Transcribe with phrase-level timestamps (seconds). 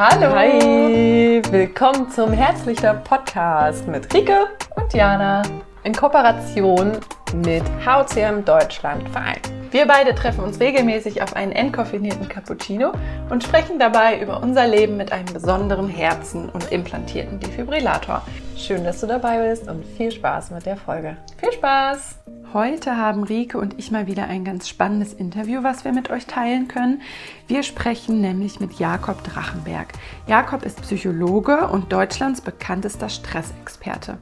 [0.00, 0.32] Hallo.
[0.32, 1.42] Hi.
[1.50, 5.42] Willkommen zum Herzlicher Podcast mit Rike und Jana
[5.82, 6.92] in Kooperation
[7.34, 9.40] mit HCM Deutschland Verein.
[9.72, 12.92] Wir beide treffen uns regelmäßig auf einen entkoffinierten Cappuccino
[13.28, 18.22] und sprechen dabei über unser Leben mit einem besonderen Herzen und implantierten Defibrillator.
[18.58, 21.16] Schön, dass du dabei bist und viel Spaß mit der Folge.
[21.36, 22.18] Viel Spaß!
[22.52, 26.26] Heute haben Rike und ich mal wieder ein ganz spannendes Interview, was wir mit euch
[26.26, 27.00] teilen können.
[27.46, 29.92] Wir sprechen nämlich mit Jakob Drachenberg.
[30.26, 34.18] Jakob ist Psychologe und Deutschlands bekanntester Stressexperte.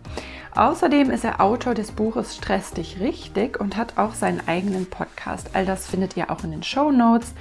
[0.54, 5.50] Außerdem ist er Autor des Buches Stress dich richtig und hat auch seinen eigenen Podcast.
[5.54, 7.32] All das findet ihr auch in den Show Notes.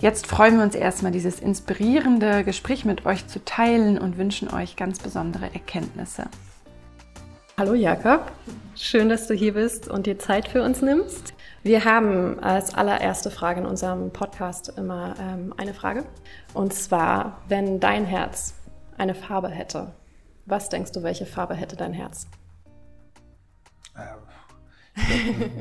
[0.00, 4.74] Jetzt freuen wir uns erstmal, dieses inspirierende Gespräch mit euch zu teilen und wünschen euch
[4.74, 6.24] ganz besondere Erkenntnisse.
[7.58, 8.32] Hallo Jakob,
[8.74, 11.34] schön, dass du hier bist und dir Zeit für uns nimmst.
[11.62, 16.06] Wir haben als allererste Frage in unserem Podcast immer ähm, eine Frage.
[16.54, 18.54] Und zwar, wenn dein Herz
[18.96, 19.92] eine Farbe hätte,
[20.46, 22.26] was denkst du, welche Farbe hätte dein Herz?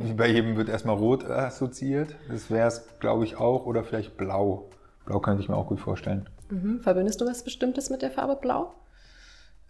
[0.02, 2.16] Wie bei jedem wird erstmal rot assoziiert.
[2.30, 3.66] Das wäre es, glaube ich, auch.
[3.66, 4.70] Oder vielleicht blau.
[5.06, 6.30] Blau könnte ich mir auch gut vorstellen.
[6.50, 6.82] Mhm.
[6.82, 8.74] Verbindest du was Bestimmtes mit der Farbe blau?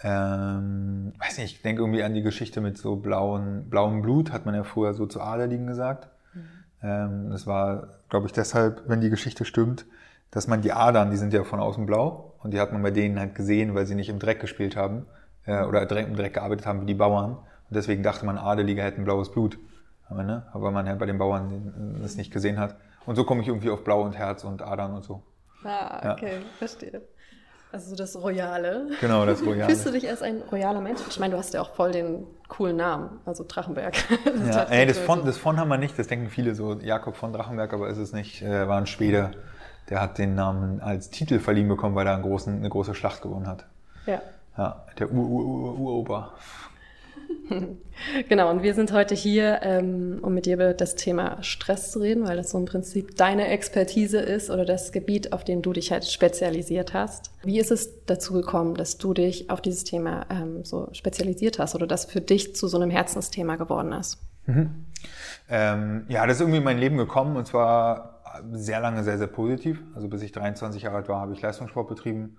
[0.02, 4.45] Ähm, weiß nicht, ich denke irgendwie an die Geschichte mit so blauen, blauem Blut, hat
[4.45, 6.08] man ja früher so zu Adeligen gesagt.
[6.34, 6.42] Mhm.
[6.81, 9.86] Ähm, das war, glaube ich, deshalb, wenn die Geschichte stimmt,
[10.31, 12.92] dass man die Adern, die sind ja von außen blau und die hat man bei
[12.92, 15.06] denen halt gesehen, weil sie nicht im Dreck gespielt haben
[15.45, 17.38] äh, oder im Dreck gearbeitet haben wie die Bauern.
[17.70, 19.59] Deswegen dachte man, Adelige hätten blaues Blut.
[20.09, 20.48] Aber, ne?
[20.53, 22.75] Aber man bei den Bauern das nicht gesehen hat.
[23.06, 25.23] Und so komme ich irgendwie auf Blau und Herz und Adern und so.
[25.64, 26.42] Ah, okay, ja.
[26.58, 27.02] verstehe.
[27.72, 28.88] Also das Royale.
[29.00, 29.66] Genau, das Royale.
[29.66, 31.02] Fühlst du dich als ein royaler Mensch?
[31.08, 33.95] Ich meine, du hast ja auch voll den coolen Namen, also Drachenberg.
[34.25, 37.16] Das ja, ey, das von, das von haben wir nicht, das denken viele so, Jakob
[37.16, 39.31] von Drachenberg, aber ist es nicht, äh, war ein Schwede,
[39.90, 43.22] der hat den Namen als Titel verliehen bekommen, weil er einen großen, eine große Schlacht
[43.22, 43.66] gewonnen hat.
[44.08, 44.22] Ja.
[44.58, 46.34] Ja, der Ur-Ur-Ur-Uropa.
[48.30, 52.00] genau, und wir sind heute hier, ähm, um mit dir über das Thema Stress zu
[52.00, 55.74] reden, weil das so im Prinzip deine Expertise ist oder das Gebiet, auf dem du
[55.74, 57.31] dich halt spezialisiert hast.
[57.44, 61.75] Wie ist es dazu gekommen, dass du dich auf dieses Thema ähm, so spezialisiert hast
[61.75, 64.19] oder das für dich zu so einem Herzensthema geworden ist?
[64.46, 64.86] Mhm.
[65.50, 69.28] Ähm, ja, das ist irgendwie in mein Leben gekommen und zwar sehr lange sehr, sehr
[69.28, 69.81] positiv.
[69.96, 72.38] Also bis ich 23 Jahre alt war, habe ich Leistungssport betrieben,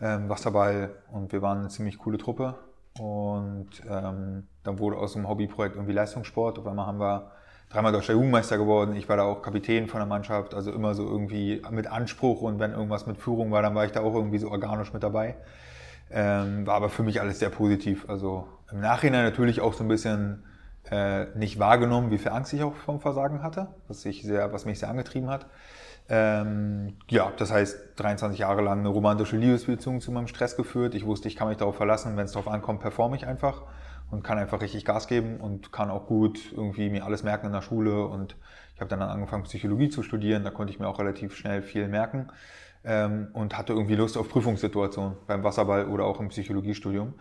[0.00, 2.56] ähm, Wasserball und wir waren eine ziemlich coole Truppe
[2.98, 6.58] und ähm, dann wurde aus dem Hobbyprojekt irgendwie Leistungssport.
[6.58, 7.30] Auf einmal haben wir
[7.70, 8.96] dreimal deutscher Jugendmeister geworden.
[8.96, 12.42] Ich war da auch Kapitän von der Mannschaft, also immer so irgendwie mit Anspruch.
[12.42, 15.02] Und wenn irgendwas mit Führung war, dann war ich da auch irgendwie so organisch mit
[15.02, 15.36] dabei.
[16.10, 18.08] Ähm, war aber für mich alles sehr positiv.
[18.08, 20.42] Also im Nachhinein natürlich auch so ein bisschen
[20.90, 24.64] äh, nicht wahrgenommen, wie viel Angst ich auch vom Versagen hatte, was, ich sehr, was
[24.64, 25.46] mich sehr angetrieben hat.
[26.12, 30.96] Ähm, ja, das heißt, 23 Jahre lang eine romantische Liebesbeziehung zu meinem Stress geführt.
[30.96, 33.62] Ich wusste, ich kann mich darauf verlassen, wenn es darauf ankommt, performe ich einfach
[34.10, 37.52] und kann einfach richtig Gas geben und kann auch gut irgendwie mir alles merken in
[37.52, 38.06] der Schule.
[38.06, 38.34] Und
[38.74, 40.42] ich habe dann angefangen, Psychologie zu studieren.
[40.42, 42.26] Da konnte ich mir auch relativ schnell viel merken
[42.84, 47.14] ähm, und hatte irgendwie Lust auf Prüfungssituationen beim Wasserball oder auch im Psychologiestudium.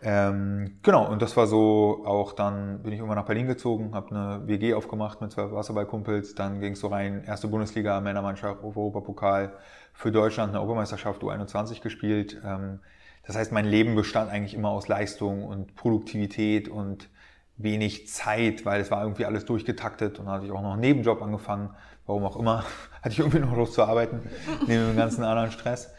[0.00, 4.14] Ähm, genau, und das war so auch dann bin ich irgendwann nach Berlin gezogen, habe
[4.14, 9.54] eine WG aufgemacht mit zwei Wasserballkumpels, dann ging es so rein, erste Bundesliga, Männermannschaft, Europapokal,
[9.92, 12.40] für Deutschland eine Europameisterschaft U21 gespielt.
[12.44, 12.78] Ähm,
[13.26, 17.10] das heißt, mein Leben bestand eigentlich immer aus Leistung und Produktivität und
[17.56, 20.80] wenig Zeit, weil es war irgendwie alles durchgetaktet und dann hatte ich auch noch einen
[20.80, 21.70] Nebenjob angefangen,
[22.06, 22.64] warum auch immer,
[23.02, 24.20] hatte ich irgendwie noch Lust zu arbeiten,
[24.68, 25.92] neben dem ganzen anderen Stress.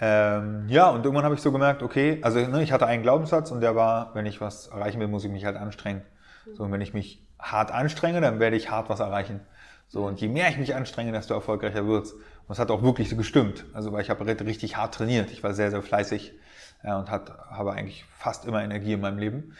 [0.00, 3.50] Ähm, ja, und irgendwann habe ich so gemerkt, okay, also ne, ich hatte einen Glaubenssatz
[3.50, 6.02] und der war, wenn ich was erreichen will, muss ich mich halt anstrengen.
[6.54, 9.40] So, und wenn ich mich hart anstrenge, dann werde ich hart was erreichen.
[9.88, 12.12] So, und je mehr ich mich anstrenge, desto erfolgreicher wird's.
[12.12, 13.64] Und das hat auch wirklich so gestimmt.
[13.74, 15.30] Also, weil ich habe richtig hart trainiert.
[15.32, 16.32] Ich war sehr, sehr fleißig
[16.82, 19.54] ja, und hat, habe eigentlich fast immer Energie in meinem Leben.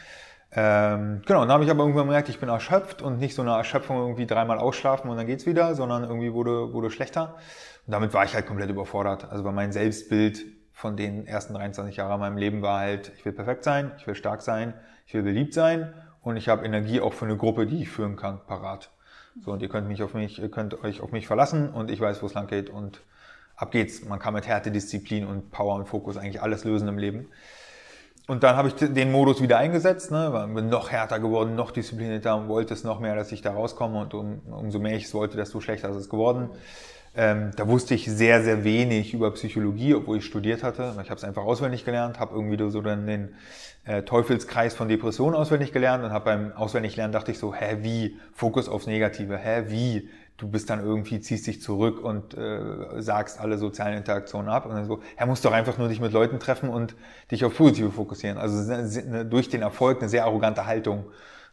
[0.53, 3.51] Ähm, genau, dann habe ich aber irgendwann gemerkt, ich bin erschöpft und nicht so eine
[3.51, 7.35] Erschöpfung irgendwie dreimal ausschlafen und dann geht's wieder, sondern irgendwie wurde, wurde schlechter.
[7.87, 9.31] Und damit war ich halt komplett überfordert.
[9.31, 13.31] Also bei meinem Selbstbild von den ersten 23 Jahren meinem Leben war halt, ich will
[13.31, 14.73] perfekt sein, ich will stark sein,
[15.05, 18.17] ich will beliebt sein und ich habe Energie auch für eine Gruppe, die ich führen
[18.17, 18.91] kann, parat.
[19.39, 22.01] So, und ihr könnt mich auf mich, ihr könnt euch auf mich verlassen und ich
[22.01, 23.01] weiß, wo es lang geht und
[23.55, 24.03] ab geht's.
[24.03, 27.29] Man kann mit Härte, Disziplin und Power und Fokus eigentlich alles lösen im Leben.
[28.31, 32.37] Und dann habe ich den Modus wieder eingesetzt, ne, bin noch härter geworden, noch disziplinierter
[32.37, 35.13] und wollte es noch mehr, dass ich da rauskomme und um, umso mehr ich es
[35.13, 36.49] wollte, desto schlechter ist es geworden.
[37.13, 40.93] Ähm, da wusste ich sehr, sehr wenig über Psychologie, obwohl ich studiert hatte.
[41.03, 43.35] Ich habe es einfach auswendig gelernt, habe irgendwie so dann den
[43.83, 48.17] äh, Teufelskreis von Depressionen auswendig gelernt und habe beim Auswendiglernen dachte ich so, hä, wie?
[48.33, 50.07] Fokus aufs Negative, hä, wie?
[50.37, 54.71] Du bist dann irgendwie, ziehst dich zurück und äh, sagst alle sozialen Interaktionen ab und
[54.71, 56.95] dann so, er muss doch einfach nur dich mit Leuten treffen und
[57.29, 58.37] dich auf Positive fokussieren.
[58.37, 61.05] Also eine, durch den Erfolg eine sehr arrogante Haltung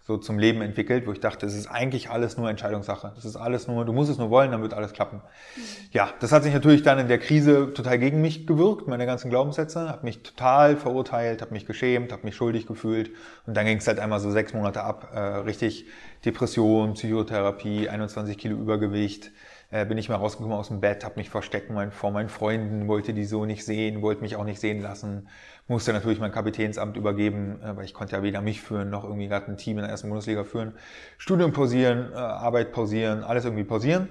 [0.09, 3.13] so zum Leben entwickelt, wo ich dachte, es ist eigentlich alles nur Entscheidungssache.
[3.19, 5.19] Es ist alles nur, du musst es nur wollen, dann wird alles klappen.
[5.19, 5.61] Mhm.
[5.93, 9.29] Ja, das hat sich natürlich dann in der Krise total gegen mich gewirkt, meine ganzen
[9.29, 13.11] Glaubenssätze, hat mich total verurteilt, hat mich geschämt, hat mich schuldig gefühlt
[13.47, 15.85] und dann ging es halt einmal so sechs Monate ab, äh, richtig
[16.25, 19.31] Depression, Psychotherapie, 21 Kilo Übergewicht,
[19.71, 22.89] äh, bin ich mal rausgekommen aus dem Bett, habe mich versteckt mein, vor meinen Freunden,
[22.89, 25.29] wollte die so nicht sehen, wollte mich auch nicht sehen lassen,
[25.67, 29.29] musste natürlich mein Kapitänsamt übergeben, äh, weil ich konnte ja weder mich führen, noch irgendwie
[29.29, 30.73] gerade ein Team in der ersten Bundesliga führen.
[31.19, 34.09] Studium pausieren, äh, Arbeit pausieren, alles irgendwie pausieren.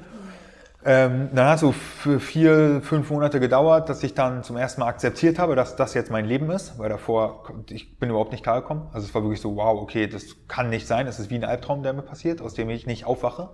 [0.85, 4.87] Ähm, dann hat es so vier, fünf Monate gedauert, dass ich dann zum ersten Mal
[4.87, 8.83] akzeptiert habe, dass das jetzt mein Leben ist, weil davor, ich bin überhaupt nicht klargekommen.
[8.93, 11.43] Also es war wirklich so, wow, okay, das kann nicht sein, es ist wie ein
[11.43, 13.49] Albtraum, der mir passiert, aus dem ich nicht aufwache.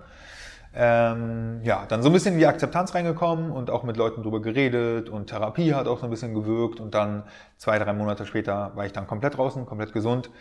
[0.76, 4.42] Ähm, ja, dann so ein bisschen in die Akzeptanz reingekommen und auch mit Leuten drüber
[4.42, 7.24] geredet und Therapie hat auch so ein bisschen gewirkt und dann
[7.58, 10.32] zwei, drei Monate später war ich dann komplett draußen, komplett gesund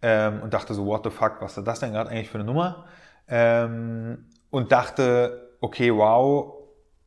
[0.00, 2.44] ähm, und dachte so, what the fuck, was ist das denn gerade eigentlich für eine
[2.44, 2.84] Nummer?
[3.26, 6.61] Ähm, und dachte, okay, wow,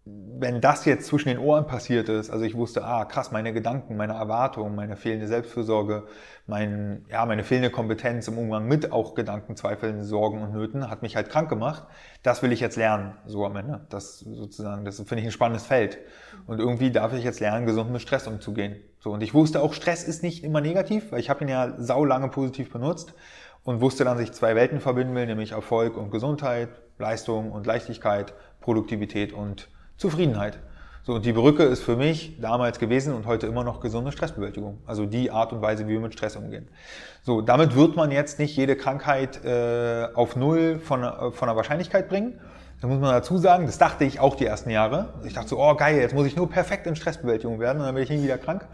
[0.07, 3.97] wenn das jetzt zwischen den Ohren passiert ist, also ich wusste, ah, krass, meine Gedanken,
[3.97, 6.03] meine Erwartungen, meine fehlende Selbstfürsorge,
[6.45, 11.01] mein, ja, meine fehlende Kompetenz im Umgang mit auch Gedanken, Zweifeln, Sorgen und Nöten hat
[11.01, 11.87] mich halt krank gemacht.
[12.21, 13.87] Das will ich jetzt lernen, so am Ende.
[13.89, 15.97] Das sozusagen, das finde ich ein spannendes Feld.
[16.45, 18.75] Und irgendwie darf ich jetzt lernen, gesund mit Stress umzugehen.
[18.99, 21.73] So, und ich wusste auch, Stress ist nicht immer negativ, weil ich habe ihn ja
[21.79, 23.15] sau lange positiv benutzt
[23.63, 26.69] und wusste dann, dass ich zwei Welten verbinden will, nämlich Erfolg und Gesundheit,
[26.99, 29.67] Leistung und Leichtigkeit, Produktivität und
[29.97, 30.59] Zufriedenheit.
[31.03, 34.80] So, und die Brücke ist für mich damals gewesen und heute immer noch gesunde Stressbewältigung.
[34.88, 36.68] Also die Art und Weise, wie wir mit Stress umgehen.
[37.21, 41.56] So, damit wird man jetzt nicht jede Krankheit äh, auf Null von, äh, von der
[41.56, 42.39] Wahrscheinlichkeit bringen.
[42.81, 45.13] Da muss man dazu sagen, das dachte ich auch die ersten Jahre.
[45.25, 47.95] Ich dachte so, oh geil, jetzt muss ich nur perfekt in Stressbewältigung werden und dann
[47.95, 48.68] werde ich nie wieder krank.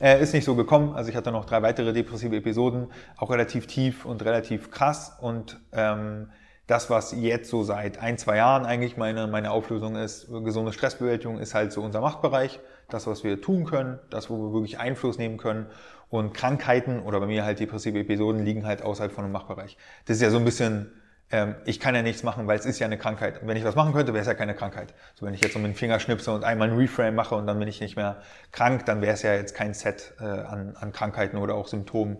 [0.00, 0.94] Äh, ist nicht so gekommen.
[0.94, 5.16] Also ich hatte noch drei weitere depressive Episoden, auch relativ tief und relativ krass.
[5.20, 6.28] Und ähm,
[6.70, 11.40] das, was jetzt so seit ein, zwei Jahren eigentlich meine, meine Auflösung ist, gesunde Stressbewältigung
[11.40, 15.18] ist halt so unser Machtbereich, das, was wir tun können, das, wo wir wirklich Einfluss
[15.18, 15.66] nehmen können.
[16.10, 19.76] Und Krankheiten oder bei mir halt depressive Episoden liegen halt außerhalb von dem Machtbereich.
[20.04, 20.92] Das ist ja so ein bisschen,
[21.32, 23.42] ähm, ich kann ja nichts machen, weil es ist ja eine Krankheit.
[23.42, 24.94] Und wenn ich was machen könnte, wäre es ja keine Krankheit.
[25.16, 27.48] So wenn ich jetzt so mit dem Finger schnipse und einmal ein Reframe mache und
[27.48, 30.76] dann bin ich nicht mehr krank, dann wäre es ja jetzt kein Set äh, an,
[30.78, 32.18] an Krankheiten oder auch Symptomen.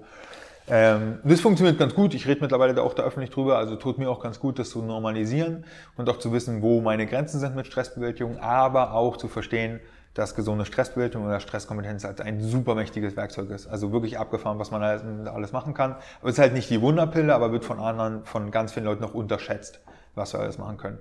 [0.71, 2.15] Ähm, das funktioniert ganz gut.
[2.15, 3.59] Ich rede mittlerweile da auch da öffentlich drüber.
[3.59, 5.65] Also tut mir auch ganz gut, das zu normalisieren
[5.97, 9.81] und auch zu wissen, wo meine Grenzen sind mit Stressbewältigung, aber auch zu verstehen,
[10.15, 13.67] dass gesunde Stressbewältigung oder Stresskompetenz halt ein super mächtiges Werkzeug ist.
[13.67, 15.93] Also wirklich abgefahren, was man alles machen kann.
[16.21, 19.03] Aber es ist halt nicht die Wunderpille, aber wird von anderen, von ganz vielen Leuten
[19.03, 19.81] noch unterschätzt,
[20.15, 20.99] was wir alles machen können.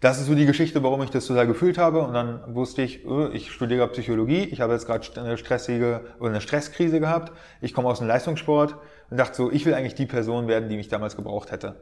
[0.00, 2.00] Das ist so die Geschichte, warum ich das total gefühlt habe.
[2.00, 6.30] Und dann wusste ich, oh, ich studiere Psychologie, ich habe jetzt gerade eine stressige oder
[6.30, 7.32] eine Stresskrise gehabt.
[7.60, 8.76] Ich komme aus dem Leistungssport
[9.10, 11.76] und dachte so, ich will eigentlich die Person werden, die mich damals gebraucht hätte.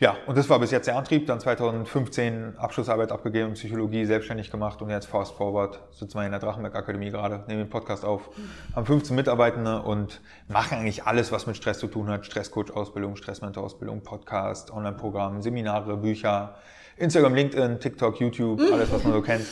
[0.00, 1.26] Ja, und das war bis jetzt der Antrieb.
[1.26, 6.40] Dann 2015 Abschlussarbeit abgegeben, Psychologie selbstständig gemacht und jetzt fast forward sitzen wir in der
[6.40, 8.30] Drachenberg Akademie gerade, nehmen den Podcast auf,
[8.74, 12.24] haben 15 Mitarbeitende und machen eigentlich alles, was mit Stress zu tun hat.
[12.24, 16.54] Stresscoach-Ausbildung, Stressmentor-Ausbildung, Podcast, Online-Programm, Seminare, Bücher,
[16.96, 19.44] Instagram, LinkedIn, TikTok, YouTube, alles, was man so kennt.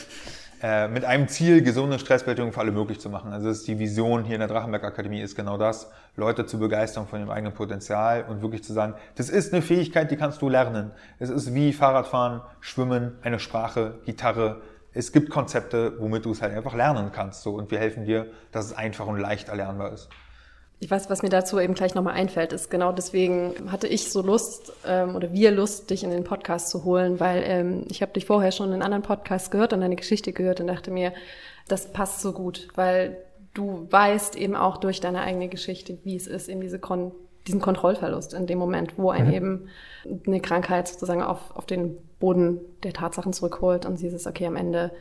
[0.61, 3.31] Äh, mit einem Ziel, gesunde Stressbewältigung für alle möglich zu machen.
[3.31, 6.59] Also das ist die Vision hier in der Drachenberg Akademie ist genau das, Leute zu
[6.59, 10.41] begeistern von ihrem eigenen Potenzial und wirklich zu sagen, das ist eine Fähigkeit, die kannst
[10.41, 10.91] du lernen.
[11.17, 14.61] Es ist wie Fahrradfahren, Schwimmen, eine Sprache, Gitarre.
[14.93, 17.43] Es gibt Konzepte, womit du es halt einfach lernen kannst.
[17.43, 20.09] So, und wir helfen dir, dass es einfach und leicht erlernbar ist.
[20.81, 24.21] Ich weiß, was mir dazu eben gleich nochmal einfällt, ist genau deswegen hatte ich so
[24.21, 28.13] Lust ähm, oder wir Lust, dich in den Podcast zu holen, weil ähm, ich habe
[28.13, 31.11] dich vorher schon in anderen Podcasts gehört und deine Geschichte gehört und dachte mir,
[31.67, 33.17] das passt so gut, weil
[33.53, 37.11] du weißt eben auch durch deine eigene Geschichte, wie es ist, in diese Kon
[37.47, 39.33] diesen Kontrollverlust in dem Moment, wo ein mhm.
[39.33, 39.67] eben
[40.27, 44.91] eine Krankheit sozusagen auf, auf den Boden der Tatsachen zurückholt und dieses, okay, am Ende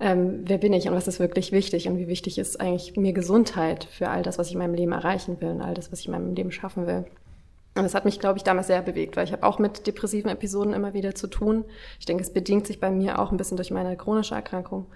[0.00, 3.12] ähm, wer bin ich und was ist wirklich wichtig und wie wichtig ist eigentlich mir
[3.12, 6.00] Gesundheit für all das, was ich in meinem Leben erreichen will und all das, was
[6.00, 7.04] ich in meinem Leben schaffen will.
[7.74, 10.30] Und das hat mich, glaube ich, damals sehr bewegt, weil ich habe auch mit depressiven
[10.30, 11.64] Episoden immer wieder zu tun.
[12.00, 14.86] Ich denke, es bedingt sich bei mir auch ein bisschen durch meine chronische Erkrankung.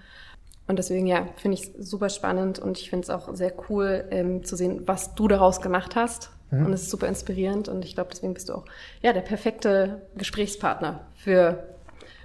[0.67, 4.05] Und deswegen, ja, finde ich es super spannend und ich finde es auch sehr cool
[4.11, 6.31] ähm, zu sehen, was du daraus gemacht hast.
[6.51, 6.65] Mhm.
[6.65, 8.65] Und es ist super inspirierend und ich glaube, deswegen bist du auch
[9.01, 11.72] ja, der perfekte Gesprächspartner für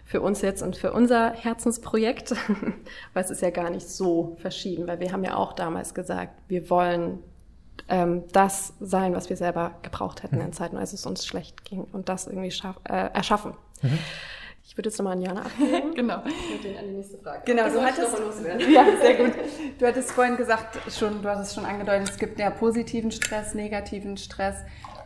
[0.09, 2.35] für uns jetzt und für unser Herzensprojekt,
[3.13, 6.33] weil es ist ja gar nicht so verschieden, weil wir haben ja auch damals gesagt,
[6.49, 7.19] wir wollen
[7.91, 10.47] ähm, das sein, was wir selber gebraucht hätten mhm.
[10.47, 12.51] in Zeiten, als es uns schlecht ging und das irgendwie
[12.89, 13.53] äh, erschaffen.
[13.83, 13.99] Mhm.
[14.65, 15.95] Ich würde jetzt nochmal an Jana abgeben.
[15.95, 16.23] genau.
[16.25, 17.43] Mit den an die nächste Frage.
[17.45, 18.17] Genau, du hattest,
[18.71, 19.33] ja, sehr gut.
[19.79, 23.55] Du hattest vorhin gesagt, schon, du hast es schon angedeutet, es gibt ja positiven Stress,
[23.55, 24.57] negativen Stress.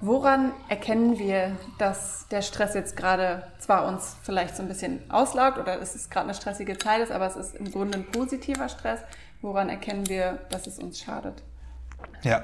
[0.04, 5.58] Woran erkennen wir, dass der Stress jetzt gerade zwar uns vielleicht so ein bisschen auslaugt
[5.58, 8.68] oder es ist gerade eine stressige Zeit ist, aber es ist im Grunde ein positiver
[8.68, 8.98] Stress?
[9.42, 11.44] Woran erkennen wir, dass es uns schadet?
[12.24, 12.42] Ja.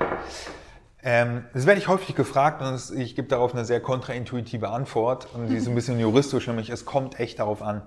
[1.02, 5.48] Ähm, das werde ich häufig gefragt und ich gebe darauf eine sehr kontraintuitive Antwort und
[5.48, 7.82] die ist ein bisschen juristisch, nämlich es kommt echt darauf an,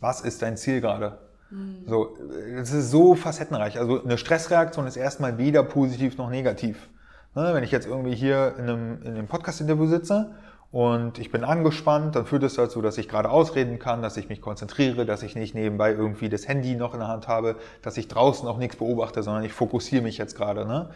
[0.00, 1.20] was ist dein Ziel gerade?
[1.50, 1.84] Mhm.
[1.86, 2.18] So,
[2.56, 3.78] es ist so facettenreich.
[3.78, 6.88] Also eine Stressreaktion ist erstmal weder positiv noch negativ.
[7.36, 10.30] Ne, wenn ich jetzt irgendwie hier in einem, in einem Podcast-Interview sitze
[10.70, 14.28] und ich bin angespannt, dann führt es dazu, dass ich gerade ausreden kann, dass ich
[14.28, 17.96] mich konzentriere, dass ich nicht nebenbei irgendwie das Handy noch in der Hand habe, dass
[17.96, 20.64] ich draußen auch nichts beobachte, sondern ich fokussiere mich jetzt gerade.
[20.64, 20.90] Ne?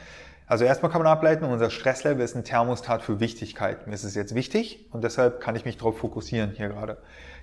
[0.48, 3.86] Also erstmal kann man ableiten, unser Stresslevel ist ein Thermostat für Wichtigkeit.
[3.86, 6.96] Mir ist es jetzt wichtig und deshalb kann ich mich darauf fokussieren hier gerade.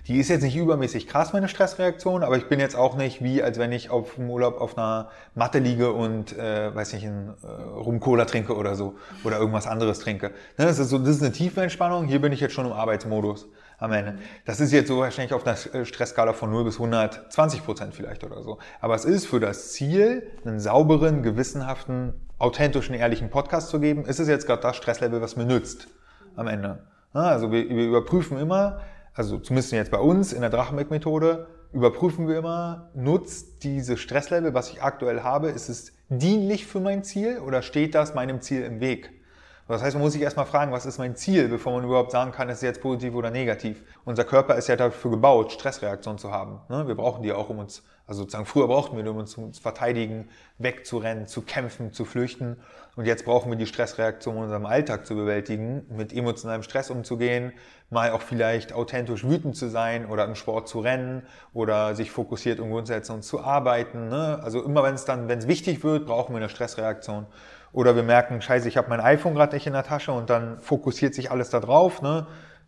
[0.08, 3.44] Die ist jetzt nicht übermäßig krass, meine Stressreaktion, aber ich bin jetzt auch nicht wie,
[3.44, 7.34] als wenn ich auf dem Urlaub auf einer Matte liege und, äh, weiß nicht, ein
[7.42, 10.28] äh, Rum-Cola trinke oder so oder irgendwas anderes trinke.
[10.58, 12.06] Ne, das, ist so, das ist eine tiefe Entspannung.
[12.06, 13.48] Hier bin ich jetzt schon im Arbeitsmodus
[13.78, 14.18] am Ende.
[14.44, 18.24] Das ist jetzt so wahrscheinlich auf einer äh, Stressskala von 0 bis 120 Prozent vielleicht
[18.24, 18.58] oder so.
[18.80, 24.20] Aber es ist für das Ziel, einen sauberen, gewissenhaften authentischen, ehrlichen Podcast zu geben, ist
[24.20, 25.88] es jetzt gerade das Stresslevel, was mir nützt
[26.34, 26.84] am Ende.
[27.12, 28.80] Also wir, wir überprüfen immer,
[29.14, 34.70] also zumindest jetzt bei uns in der Drachenbeck-Methode, überprüfen wir immer, nutzt diese Stresslevel, was
[34.70, 38.80] ich aktuell habe, ist es dienlich für mein Ziel oder steht das meinem Ziel im
[38.80, 39.10] Weg?
[39.68, 42.30] Das heißt, man muss sich erstmal fragen, was ist mein Ziel, bevor man überhaupt sagen
[42.30, 43.82] kann, ist es jetzt positiv oder negativ.
[44.04, 46.60] Unser Körper ist ja dafür gebaut, Stressreaktionen zu haben.
[46.68, 46.86] Ne?
[46.86, 49.50] Wir brauchen die auch, um uns, also sozusagen früher brauchten wir die, um uns zu
[49.60, 52.56] verteidigen, wegzurennen, zu kämpfen, zu flüchten.
[52.94, 57.52] Und jetzt brauchen wir die Stressreaktion in unserem Alltag zu bewältigen, mit emotionalem Stress umzugehen,
[57.90, 62.60] mal auch vielleicht authentisch wütend zu sein oder im Sport zu rennen oder sich fokussiert
[62.60, 64.08] um Grundsätze zu arbeiten.
[64.08, 64.38] Ne?
[64.40, 67.26] Also immer wenn es dann, wenn es wichtig wird, brauchen wir eine Stressreaktion.
[67.72, 70.60] Oder wir merken, scheiße, ich habe mein iPhone gerade nicht in der Tasche und dann
[70.60, 72.02] fokussiert sich alles da drauf.
[72.02, 72.26] Ne?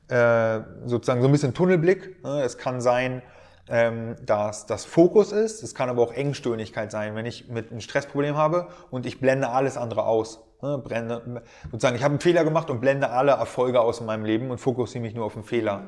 [0.09, 2.23] Äh, sozusagen so ein bisschen Tunnelblick.
[2.25, 2.43] Ne?
[2.43, 3.23] Es kann sein,
[3.71, 5.63] ähm, dass das Fokus ist.
[5.63, 9.49] Es kann aber auch Engstirnigkeit sein, wenn ich mit einem Stressproblem habe und ich blende
[9.51, 10.41] alles andere aus.
[10.63, 10.79] Ne?
[10.79, 14.51] Brenne, sozusagen, ich habe einen Fehler gemacht und blende alle Erfolge aus in meinem Leben
[14.51, 15.83] und fokussiere mich nur auf den Fehler.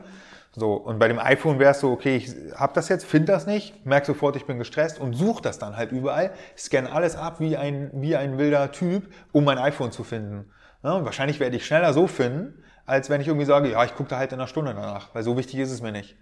[0.53, 3.47] So, und bei dem iPhone wäre es so, okay, ich habe das jetzt, finde das
[3.47, 7.39] nicht, merke sofort, ich bin gestresst und suche das dann halt überall, scanne alles ab
[7.39, 10.51] wie ein, wie ein wilder Typ, um mein iPhone zu finden.
[10.83, 14.11] Ja, wahrscheinlich werde ich schneller so finden, als wenn ich irgendwie sage, ja, ich gucke
[14.11, 16.17] da halt in einer Stunde danach, weil so wichtig ist es mir nicht.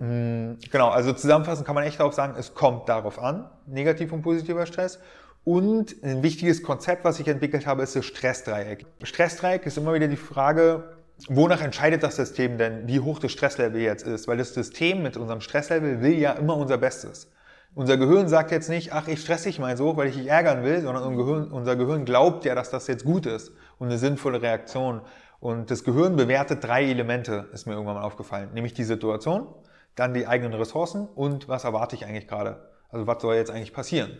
[0.00, 0.58] Mhm.
[0.70, 4.66] Genau, also zusammenfassend kann man echt auch sagen, es kommt darauf an, negativ und positiver
[4.66, 5.00] Stress.
[5.44, 8.86] Und ein wichtiges Konzept, was ich entwickelt habe, ist das Stressdreieck.
[9.02, 13.80] Stressdreieck ist immer wieder die Frage, Wonach entscheidet das System denn, wie hoch das Stresslevel
[13.80, 14.28] jetzt ist?
[14.28, 17.28] Weil das System mit unserem Stresslevel will ja immer unser Bestes.
[17.74, 20.64] Unser Gehirn sagt jetzt nicht, ach, ich stress dich mal so, weil ich dich ärgern
[20.64, 23.98] will, sondern unser Gehirn, unser Gehirn glaubt ja, dass das jetzt gut ist und eine
[23.98, 25.00] sinnvolle Reaktion.
[25.40, 28.50] Und das Gehirn bewertet drei Elemente, ist mir irgendwann mal aufgefallen.
[28.54, 29.46] Nämlich die Situation,
[29.94, 32.68] dann die eigenen Ressourcen und was erwarte ich eigentlich gerade?
[32.90, 34.18] Also was soll jetzt eigentlich passieren?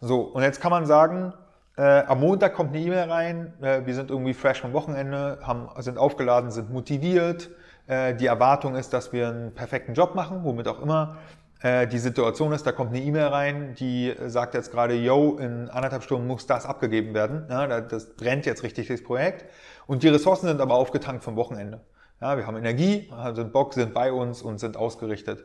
[0.00, 1.32] So, und jetzt kann man sagen,
[1.76, 5.68] äh, am Montag kommt eine E-Mail rein, äh, wir sind irgendwie fresh vom Wochenende, haben,
[5.82, 7.50] sind aufgeladen, sind motiviert.
[7.86, 11.16] Äh, die Erwartung ist, dass wir einen perfekten Job machen, womit auch immer.
[11.64, 15.68] Äh, die Situation ist, da kommt eine E-Mail rein, die sagt jetzt gerade, yo, in
[15.70, 17.46] anderthalb Stunden muss das abgegeben werden.
[17.48, 19.46] Ja, das brennt jetzt richtig, das Projekt.
[19.86, 21.80] Und die Ressourcen sind aber aufgetankt vom Wochenende.
[22.20, 25.44] Ja, wir haben Energie, sind Bock, sind bei uns und sind ausgerichtet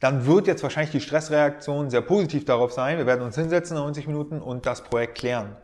[0.00, 2.98] dann wird jetzt wahrscheinlich die Stressreaktion sehr positiv darauf sein.
[2.98, 5.56] Wir werden uns hinsetzen 90 Minuten und das Projekt klären.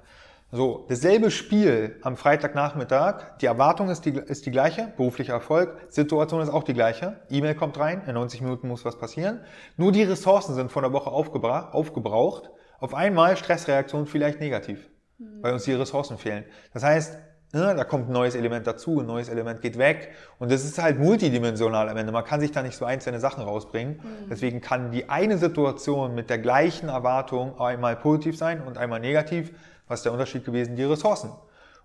[0.52, 3.38] So, dasselbe Spiel am Freitagnachmittag.
[3.40, 5.76] Die Erwartung ist die, ist die gleiche, beruflicher Erfolg.
[5.90, 7.20] Situation ist auch die gleiche.
[7.30, 9.40] E-Mail kommt rein, in 90 Minuten muss was passieren.
[9.76, 12.50] Nur die Ressourcen sind von der Woche aufgebraucht.
[12.80, 15.40] Auf einmal Stressreaktion vielleicht negativ, mhm.
[15.40, 16.44] weil uns die Ressourcen fehlen.
[16.74, 17.16] Das heißt,
[17.52, 20.10] ne, da kommt ein neues Element dazu, ein neues Element geht weg.
[20.40, 22.10] Und das ist halt multidimensional am Ende.
[22.10, 24.00] Man kann sich da nicht so einzelne Sachen rausbringen.
[24.02, 24.28] Mhm.
[24.28, 29.52] Deswegen kann die eine Situation mit der gleichen Erwartung einmal positiv sein und einmal negativ
[29.90, 30.76] was ist der Unterschied gewesen?
[30.76, 31.32] Die Ressourcen.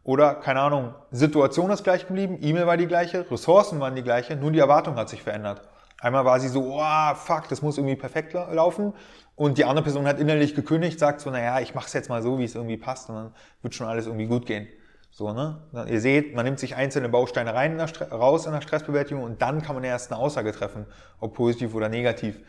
[0.04, 4.36] Oder, keine Ahnung, Situation ist gleich geblieben, E-Mail war die gleiche, Ressourcen waren die gleiche,
[4.36, 5.62] nur die Erwartung hat sich verändert.
[6.00, 8.94] Einmal war sie so, oh, fuck, das muss irgendwie perfekt laufen.
[9.36, 12.22] Und die andere Person hat innerlich gekündigt, sagt so, naja, ich mache es jetzt mal
[12.22, 13.32] so, wie es irgendwie passt und dann
[13.64, 14.68] wird schon alles irgendwie gut gehen.
[15.10, 15.62] So, ne?
[15.88, 19.42] Ihr seht, man nimmt sich einzelne Bausteine rein in der raus in der Stressbewältigung und
[19.42, 20.86] dann kann man erst eine Aussage treffen,
[21.20, 22.40] ob positiv oder negativ.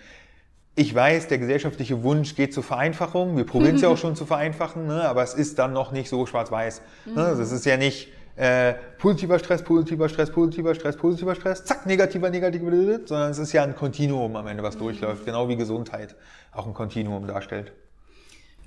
[0.78, 3.36] Ich weiß, der gesellschaftliche Wunsch geht zur Vereinfachung.
[3.36, 5.08] Wir probieren es ja auch schon zu vereinfachen, ne?
[5.08, 6.82] aber es ist dann noch nicht so schwarz-weiß.
[7.06, 7.12] Ne?
[7.12, 7.38] Mhm.
[7.38, 12.28] Das ist ja nicht, äh, positiver Stress, positiver Stress, positiver Stress, positiver Stress, zack, negativer,
[12.28, 12.70] negativer,
[13.06, 16.14] sondern es ist ja ein Kontinuum am Ende, was durchläuft, genau wie Gesundheit
[16.52, 17.72] auch ein Kontinuum darstellt.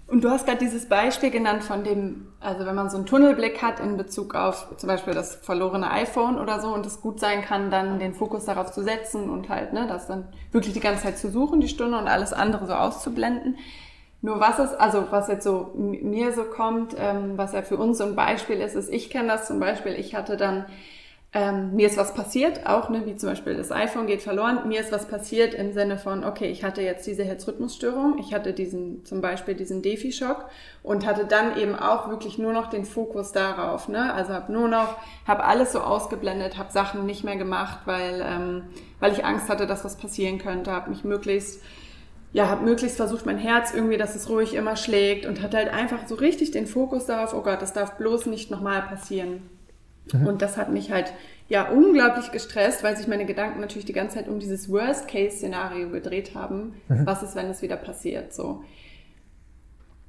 [0.09, 3.61] Und du hast gerade dieses Beispiel genannt von dem, also wenn man so einen Tunnelblick
[3.61, 7.43] hat in Bezug auf zum Beispiel das verlorene iPhone oder so und es gut sein
[7.43, 11.03] kann, dann den Fokus darauf zu setzen und halt, ne, das dann wirklich die ganze
[11.03, 13.57] Zeit zu suchen, die Stunde und alles andere so auszublenden.
[14.21, 17.99] Nur was ist, also was jetzt so mir so kommt, ähm, was ja für uns
[17.99, 20.65] so ein Beispiel ist, ist, ich kenne das zum Beispiel, ich hatte dann
[21.31, 24.67] ähm, mir ist was passiert, auch ne, wie zum Beispiel das iPhone geht verloren.
[24.67, 28.51] Mir ist was passiert im Sinne von, okay, ich hatte jetzt diese Herzrhythmusstörung, ich hatte
[28.51, 30.45] diesen zum Beispiel diesen Defi-Schock
[30.81, 33.89] und hatte dann eben auch wirklich nur noch den Fokus darauf.
[33.89, 34.12] Ne?
[34.12, 38.63] Also habe nur noch, habe alles so ausgeblendet, habe Sachen nicht mehr gemacht, weil ähm,
[39.00, 41.62] weil ich Angst hatte, dass was passieren könnte, habe mich möglichst
[42.31, 45.69] ja, habe möglichst versucht, mein Herz irgendwie, dass es ruhig immer schlägt und hatte halt
[45.69, 49.58] einfach so richtig den Fokus darauf, oh Gott, das darf bloß nicht nochmal passieren.
[50.13, 50.27] Mhm.
[50.27, 51.13] Und das hat mich halt
[51.49, 56.35] ja unglaublich gestresst, weil sich meine Gedanken natürlich die ganze Zeit um dieses Worst-Case-Szenario gedreht
[56.35, 56.75] haben.
[56.87, 57.05] Mhm.
[57.05, 58.33] Was ist, wenn es wieder passiert?
[58.33, 58.63] So.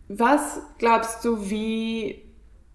[0.09, 2.23] Was glaubst du, wie,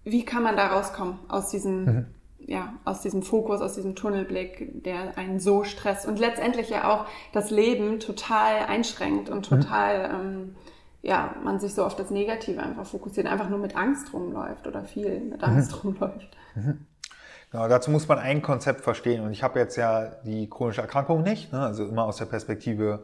[0.04, 2.06] wie kann man da rauskommen aus diesem, mhm.
[2.40, 7.06] ja, aus diesem Fokus, aus diesem Tunnelblick, der einen so stresst und letztendlich ja auch
[7.34, 9.62] das Leben total einschränkt und mhm.
[9.62, 10.56] total, ähm,
[11.04, 14.84] ja, man sich so auf das Negative einfach fokussiert, einfach nur mit Angst rumläuft oder
[14.86, 15.92] viel mit Angst mhm.
[15.92, 16.36] rumläuft.
[17.52, 19.24] Genau, dazu muss man ein Konzept verstehen.
[19.24, 21.62] Und ich habe jetzt ja die chronische Erkrankung nicht, ne?
[21.62, 23.04] also immer aus der Perspektive,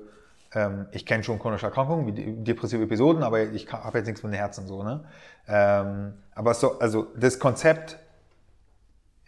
[0.54, 4.34] ähm, ich kenne schon chronische Erkrankungen, wie depressive Episoden, aber ich habe jetzt nichts mit
[4.34, 4.84] dem Herzen so.
[4.84, 5.04] Ne?
[5.48, 7.98] Ähm, aber so, also das Konzept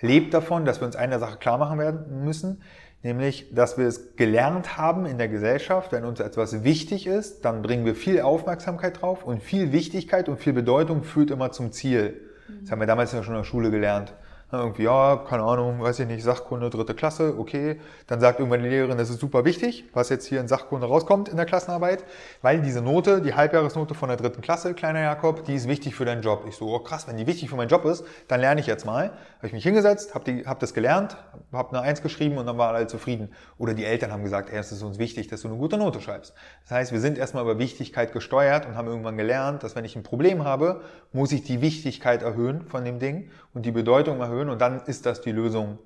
[0.02, 2.62] lebt davon, dass wir uns eine Sache klar machen werden müssen,
[3.04, 7.62] nämlich, dass wir es gelernt haben in der Gesellschaft, wenn uns etwas wichtig ist, dann
[7.62, 12.20] bringen wir viel Aufmerksamkeit drauf und viel Wichtigkeit und viel Bedeutung führt immer zum Ziel.
[12.62, 14.14] Das haben wir damals ja schon in der Schule gelernt.
[14.54, 17.80] Irgendwie, ja, keine Ahnung, weiß ich nicht, Sachkunde, dritte Klasse, okay.
[18.06, 21.28] Dann sagt irgendwann die Lehrerin, das ist super wichtig, was jetzt hier in Sachkunde rauskommt
[21.28, 22.04] in der Klassenarbeit,
[22.44, 26.06] weil diese Note, die Halbjahresnote von der dritten Klasse, kleiner Jakob, die ist wichtig für
[26.06, 26.46] deinen Job.
[26.48, 28.86] Ich so, oh krass, wenn die wichtig für meinen Job ist, dann lerne ich jetzt
[28.86, 29.06] mal.
[29.38, 31.18] Habe ich mich hingesetzt, habe hab das gelernt,
[31.52, 33.30] habe eine Eins geschrieben und dann waren alle zufrieden.
[33.58, 36.00] Oder die Eltern haben gesagt, ey, es ist uns wichtig, dass du eine gute Note
[36.00, 36.36] schreibst.
[36.62, 39.96] Das heißt, wir sind erstmal über Wichtigkeit gesteuert und haben irgendwann gelernt, dass wenn ich
[39.96, 44.43] ein Problem habe, muss ich die Wichtigkeit erhöhen von dem Ding und die Bedeutung erhöhen
[44.50, 45.80] und dann ist das die Lösung.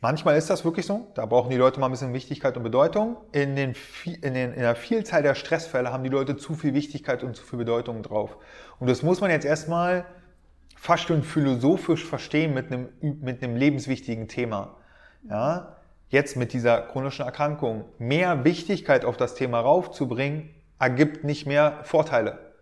[0.00, 1.10] Manchmal ist das wirklich so.
[1.14, 3.16] Da brauchen die Leute mal ein bisschen Wichtigkeit und Bedeutung.
[3.32, 7.22] In, den, in, den, in der Vielzahl der Stressfälle haben die Leute zu viel Wichtigkeit
[7.22, 8.36] und zu viel Bedeutung drauf.
[8.78, 10.04] Und das muss man jetzt erstmal
[10.76, 14.76] fast schon philosophisch verstehen mit einem, mit einem lebenswichtigen Thema.
[15.26, 15.76] Ja?
[16.10, 22.52] Jetzt mit dieser chronischen Erkrankung mehr Wichtigkeit auf das Thema raufzubringen, ergibt nicht mehr Vorteile.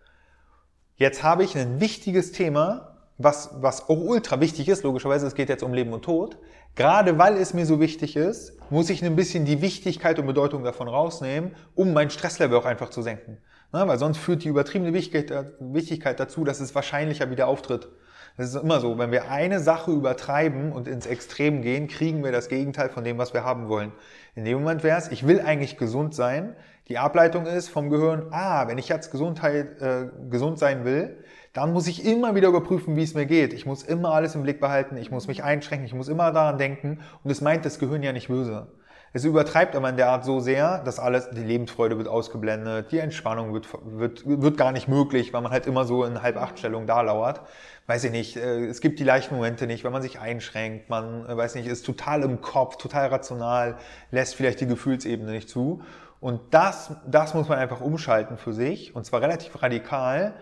[0.95, 5.49] Jetzt habe ich ein wichtiges Thema, was, was auch ultra wichtig ist, logischerweise, es geht
[5.49, 6.37] jetzt um Leben und Tod.
[6.75, 10.63] Gerade weil es mir so wichtig ist, muss ich ein bisschen die Wichtigkeit und Bedeutung
[10.63, 13.37] davon rausnehmen, um mein Stresslevel auch einfach zu senken.
[13.71, 17.89] Na, weil sonst führt die übertriebene Wichtigkeit dazu, dass es wahrscheinlicher wieder auftritt.
[18.37, 22.31] Das ist immer so, wenn wir eine Sache übertreiben und ins Extrem gehen, kriegen wir
[22.31, 23.91] das Gegenteil von dem, was wir haben wollen.
[24.35, 26.55] In dem Moment wäre es, ich will eigentlich gesund sein.
[26.87, 31.23] Die Ableitung ist vom Gehirn, ah, wenn ich jetzt Gesundheit, äh, gesund sein will,
[31.53, 33.53] dann muss ich immer wieder überprüfen, wie es mir geht.
[33.53, 36.57] Ich muss immer alles im Blick behalten, ich muss mich einschränken, ich muss immer daran
[36.57, 38.67] denken und es meint das Gehirn ja nicht böse.
[39.15, 42.97] Es übertreibt aber in der Art so sehr, dass alles, die Lebensfreude wird ausgeblendet, die
[42.97, 47.01] Entspannung wird, wird, wird gar nicht möglich, weil man halt immer so in Halb-Acht-Stellung da
[47.01, 47.41] lauert.
[47.85, 51.29] Weiß ich nicht, äh, es gibt die leichten Momente nicht, wenn man sich einschränkt, man,
[51.29, 53.77] äh, weiß nicht, ist total im Kopf, total rational,
[54.09, 55.83] lässt vielleicht die Gefühlsebene nicht zu.
[56.19, 60.33] Und das, das muss man einfach umschalten für sich, und zwar relativ radikal,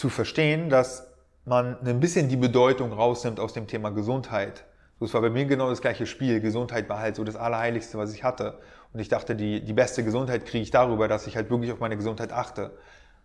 [0.00, 1.06] zu verstehen, dass
[1.44, 4.64] man ein bisschen die Bedeutung rausnimmt aus dem Thema Gesundheit.
[4.98, 6.40] Das war bei mir genau das gleiche Spiel.
[6.40, 8.58] Gesundheit war halt so das Allerheiligste, was ich hatte.
[8.92, 11.80] Und ich dachte, die, die beste Gesundheit kriege ich darüber, dass ich halt wirklich auf
[11.80, 12.72] meine Gesundheit achte.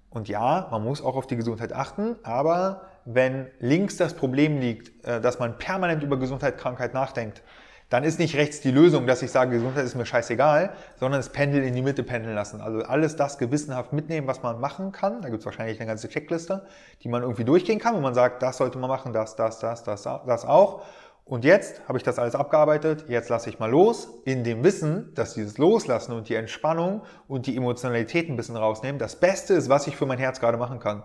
[0.09, 5.05] Und ja, man muss auch auf die Gesundheit achten, aber wenn links das Problem liegt,
[5.05, 7.41] äh, dass man permanent über Gesundheit, Krankheit nachdenkt,
[7.89, 11.29] dann ist nicht rechts die Lösung, dass ich sage, Gesundheit ist mir scheißegal, sondern das
[11.29, 12.59] Pendel in die Mitte pendeln lassen.
[12.61, 15.21] Also alles das gewissenhaft mitnehmen, was man machen kann.
[15.21, 16.65] Da gibt es wahrscheinlich eine ganze Checkliste,
[17.03, 19.83] die man irgendwie durchgehen kann, wo man sagt, das sollte man machen, das, das, das,
[19.83, 20.81] das, das auch.
[21.27, 25.11] Und jetzt habe ich das alles abgearbeitet, jetzt lasse ich mal los, in dem Wissen,
[25.15, 29.67] dass dieses Loslassen und die Entspannung und die Emotionalität ein bisschen rausnehmen, das Beste ist,
[29.67, 31.03] was ich für mein Herz gerade machen kann.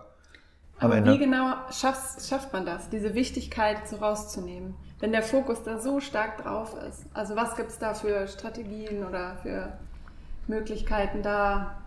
[0.81, 5.79] Aber wie genau schafft, schafft man das, diese Wichtigkeit so rauszunehmen, wenn der Fokus da
[5.79, 7.05] so stark drauf ist?
[7.13, 9.73] Also was gibt es da für Strategien oder für
[10.47, 11.77] Möglichkeiten, da,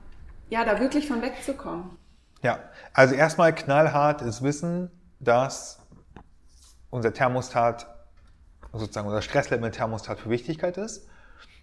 [0.49, 1.97] ja, da wirklich von wegzukommen?
[2.43, 2.61] Ja,
[2.93, 5.81] also erstmal knallhart ist Wissen, dass
[6.91, 7.87] unser Thermostat,
[8.73, 11.09] sozusagen unser Stresslevel-Thermostat für Wichtigkeit ist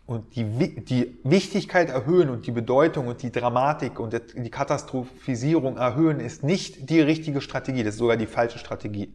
[0.05, 0.43] und die,
[0.83, 6.89] die Wichtigkeit erhöhen und die Bedeutung und die Dramatik und die Katastrophisierung erhöhen ist nicht
[6.89, 9.13] die richtige Strategie, das ist sogar die falsche Strategie.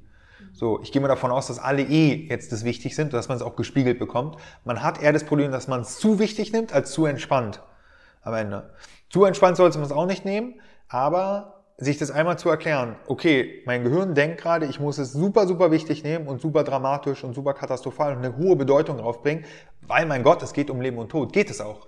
[0.53, 3.37] So, ich gehe mal davon aus, dass alle eh jetzt das wichtig sind, dass man
[3.37, 4.37] es auch gespiegelt bekommt.
[4.65, 7.61] Man hat eher das Problem, dass man es zu wichtig nimmt, als zu entspannt
[8.23, 8.71] am Ende.
[9.11, 13.63] Zu entspannt sollte man es auch nicht nehmen, aber sich das einmal zu erklären, okay,
[13.67, 17.35] mein Gehirn denkt gerade, ich muss es super, super wichtig nehmen und super dramatisch und
[17.35, 19.45] super katastrophal und eine hohe Bedeutung draufbringen,
[19.83, 21.33] weil mein Gott, es geht um Leben und Tod.
[21.33, 21.87] Geht es auch.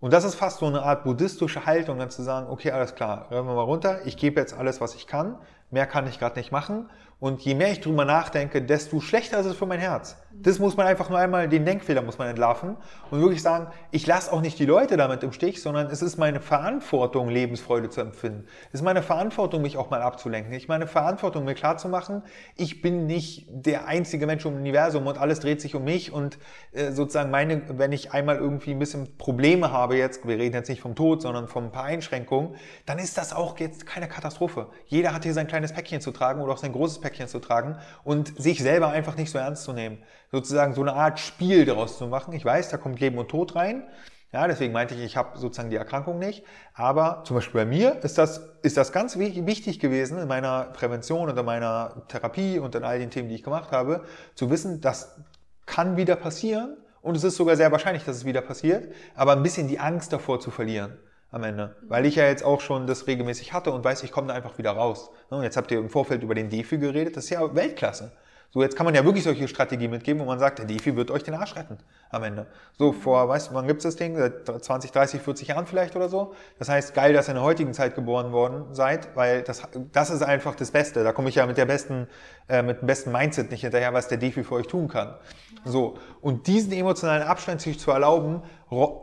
[0.00, 3.30] Und das ist fast so eine Art buddhistische Haltung, dann zu sagen, okay, alles klar,
[3.30, 5.38] hören wir mal runter, ich gebe jetzt alles, was ich kann,
[5.70, 6.88] mehr kann ich gerade nicht machen
[7.20, 10.16] und je mehr ich drüber nachdenke, desto schlechter ist es für mein Herz.
[10.30, 12.76] Das muss man einfach nur einmal, den Denkfehler muss man entlarven
[13.10, 16.18] und wirklich sagen, ich lasse auch nicht die Leute damit im Stich, sondern es ist
[16.18, 18.46] meine Verantwortung, Lebensfreude zu empfinden.
[18.72, 20.52] Es ist meine Verantwortung, mich auch mal abzulenken.
[20.52, 22.24] Ich meine Verantwortung, mir klarzumachen,
[22.56, 26.38] ich bin nicht der einzige Mensch im Universum und alles dreht sich um mich und
[26.72, 30.68] äh, sozusagen meine, wenn ich einmal irgendwie ein bisschen Probleme habe jetzt, wir reden jetzt
[30.68, 34.66] nicht vom Tod, sondern von ein paar Einschränkungen, dann ist das auch jetzt keine Katastrophe.
[34.86, 37.78] Jeder hat hier sein kleines Päckchen zu tragen oder auch sein großes Päckchen zu tragen
[38.02, 39.98] und sich selber einfach nicht so ernst zu nehmen
[40.34, 42.34] sozusagen so eine Art Spiel daraus zu machen.
[42.34, 43.84] Ich weiß, da kommt Leben und Tod rein.
[44.32, 46.44] Ja, deswegen meinte ich, ich habe sozusagen die Erkrankung nicht.
[46.74, 51.28] Aber zum Beispiel bei mir ist das, ist das ganz wichtig gewesen in meiner Prävention
[51.28, 54.80] und in meiner Therapie und in all den Themen, die ich gemacht habe, zu wissen,
[54.80, 55.20] das
[55.66, 56.76] kann wieder passieren.
[57.00, 60.12] Und es ist sogar sehr wahrscheinlich, dass es wieder passiert, aber ein bisschen die Angst
[60.12, 60.98] davor zu verlieren
[61.34, 61.74] am Ende.
[61.88, 64.56] Weil ich ja jetzt auch schon das regelmäßig hatte und weiß, ich komme da einfach
[64.56, 65.10] wieder raus.
[65.30, 68.12] Und jetzt habt ihr im Vorfeld über den Defi geredet, das ist ja Weltklasse.
[68.52, 71.10] So, jetzt kann man ja wirklich solche Strategien mitgeben, wo man sagt, der Defi wird
[71.10, 71.76] euch den Arsch retten
[72.10, 72.46] am Ende.
[72.78, 74.16] So, vor, weißt du, wann gibt's das Ding?
[74.16, 76.34] Seit 20, 30, 40 Jahren vielleicht oder so.
[76.60, 80.10] Das heißt, geil, dass ihr in der heutigen Zeit geboren worden seid, weil das, das
[80.10, 81.02] ist einfach das Beste.
[81.02, 82.06] Da komme ich ja mit der besten,
[82.48, 85.16] äh, mit dem besten Mindset nicht hinterher, was der Defi für euch tun kann.
[85.64, 85.98] So.
[86.20, 88.40] Und diesen emotionalen Abstand sich zu erlauben,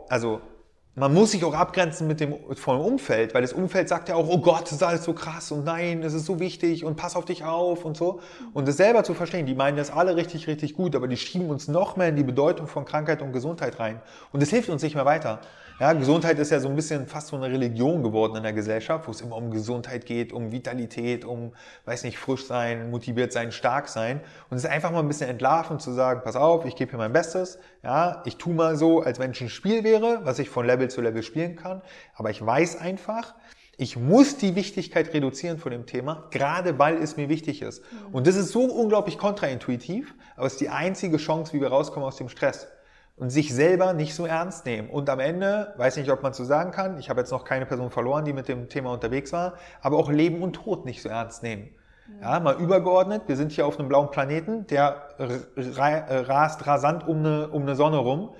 [0.08, 0.40] also,
[0.94, 4.28] man muss sich auch abgrenzen mit dem vom Umfeld, weil das Umfeld sagt ja auch,
[4.28, 7.16] oh Gott, das ist alles so krass und nein, das ist so wichtig und pass
[7.16, 8.20] auf dich auf und so.
[8.52, 11.48] Und das selber zu verstehen, die meinen das alle richtig, richtig gut, aber die schieben
[11.48, 14.02] uns noch mehr in die Bedeutung von Krankheit und Gesundheit rein.
[14.32, 15.40] Und das hilft uns nicht mehr weiter.
[15.80, 19.08] Ja, Gesundheit ist ja so ein bisschen fast so eine Religion geworden in der Gesellschaft,
[19.08, 21.54] wo es immer um Gesundheit geht, um Vitalität, um,
[21.86, 24.20] weiß nicht, frisch sein, motiviert sein, stark sein.
[24.50, 26.98] Und es ist einfach mal ein bisschen entlarven zu sagen, pass auf, ich gebe hier
[26.98, 27.58] mein Bestes.
[27.82, 30.88] Ja, ich tue mal so, als wenn es ein Spiel wäre, was ich von Level
[30.90, 31.82] zu Level spielen kann.
[32.14, 33.34] Aber ich weiß einfach,
[33.78, 37.82] ich muss die Wichtigkeit reduzieren von dem Thema, gerade weil es mir wichtig ist.
[38.12, 42.06] Und das ist so unglaublich kontraintuitiv, aber es ist die einzige Chance, wie wir rauskommen
[42.06, 42.68] aus dem Stress
[43.16, 44.90] und sich selber nicht so ernst nehmen.
[44.90, 47.66] Und am Ende, weiß nicht, ob man so sagen kann, ich habe jetzt noch keine
[47.66, 51.08] Person verloren, die mit dem Thema unterwegs war, aber auch Leben und Tod nicht so
[51.08, 51.70] ernst nehmen.
[52.20, 57.48] Ja, mal übergeordnet, wir sind hier auf einem blauen Planeten, der rast rasant um eine,
[57.48, 58.34] um eine Sonne rum.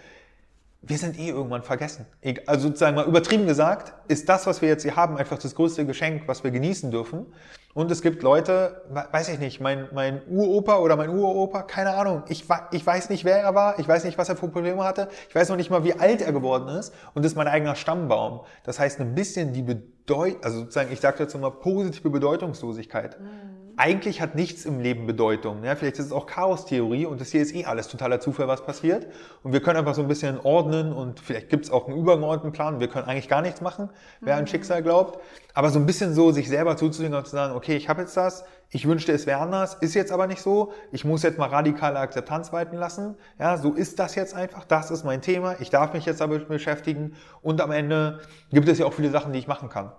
[0.83, 2.07] Wir sind eh irgendwann vergessen.
[2.47, 5.87] Also sozusagen mal übertrieben gesagt, ist das, was wir jetzt hier haben, einfach das größte
[5.87, 7.27] Geschenk, was wir genießen dürfen.
[7.75, 8.83] Und es gibt Leute,
[9.13, 12.23] weiß ich nicht, mein, mein Uropa oder mein Uropa, keine Ahnung.
[12.29, 13.79] Ich, ich weiß nicht, wer er war.
[13.79, 15.09] Ich weiß nicht, was er für Probleme hatte.
[15.29, 16.93] Ich weiß noch nicht mal, wie alt er geworden ist.
[17.15, 18.41] Und das ist mein eigener Stammbaum.
[18.65, 23.19] Das heißt, ein bisschen die Bedeutung, also sozusagen, ich sage dazu mal positive Bedeutungslosigkeit.
[23.19, 25.65] Mhm eigentlich hat nichts im Leben Bedeutung.
[25.65, 28.65] Ja, vielleicht ist es auch Chaos-Theorie und das hier ist eh alles totaler Zufall, was
[28.65, 29.07] passiert.
[29.43, 32.53] Und wir können einfach so ein bisschen ordnen und vielleicht gibt es auch einen übergeordneten
[32.53, 32.81] Plan.
[32.81, 34.47] Wir können eigentlich gar nichts machen, wer an mhm.
[34.49, 35.19] Schicksal glaubt.
[35.55, 38.17] Aber so ein bisschen so sich selber zuzulegen und zu sagen, okay, ich habe jetzt
[38.17, 40.73] das, ich wünschte, es wäre anders, ist jetzt aber nicht so.
[40.93, 43.17] Ich muss jetzt mal radikale Akzeptanz walten lassen.
[43.39, 44.65] Ja, so ist das jetzt einfach.
[44.65, 45.57] Das ist mein Thema.
[45.61, 47.15] Ich darf mich jetzt damit beschäftigen.
[47.43, 49.93] Und am Ende gibt es ja auch viele Sachen, die ich machen kann.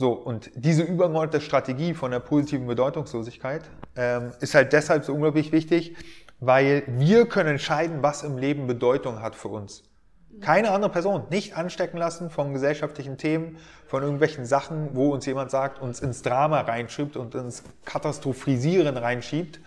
[0.00, 3.62] So, und diese übergeordnete Strategie von der positiven Bedeutungslosigkeit
[3.96, 5.96] ähm, ist halt deshalb so unglaublich wichtig,
[6.38, 9.82] weil wir können entscheiden, was im Leben Bedeutung hat für uns.
[10.40, 11.24] Keine andere Person.
[11.30, 13.56] Nicht anstecken lassen von gesellschaftlichen Themen,
[13.88, 19.58] von irgendwelchen Sachen, wo uns jemand sagt, uns ins Drama reinschiebt und ins Katastrophisieren reinschiebt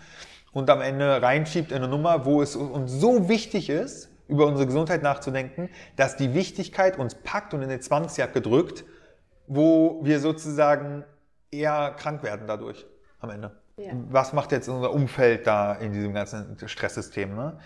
[0.52, 4.64] und am Ende reinschiebt in eine Nummer, wo es uns so wichtig ist, über unsere
[4.64, 8.84] Gesundheit nachzudenken, dass die Wichtigkeit uns packt und in eine Zwangsjacke drückt,
[9.54, 11.04] wo wir sozusagen
[11.50, 12.86] eher krank werden dadurch
[13.20, 13.52] am Ende.
[13.76, 13.92] Ja.
[14.10, 17.34] Was macht jetzt unser Umfeld da in diesem ganzen Stresssystem?
[17.34, 17.58] Ne?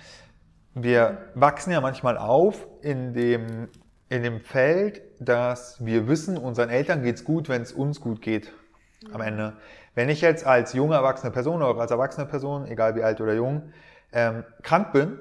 [0.74, 3.68] Wir wachsen ja manchmal auf in dem,
[4.08, 8.52] in dem Feld, dass wir wissen, unseren Eltern geht's gut, wenn es uns gut geht
[9.12, 9.54] am Ende.
[9.94, 13.34] Wenn ich jetzt als junge erwachsene Person oder als erwachsene Person, egal wie alt oder
[13.34, 13.72] jung,
[14.12, 15.18] ähm, krank bin,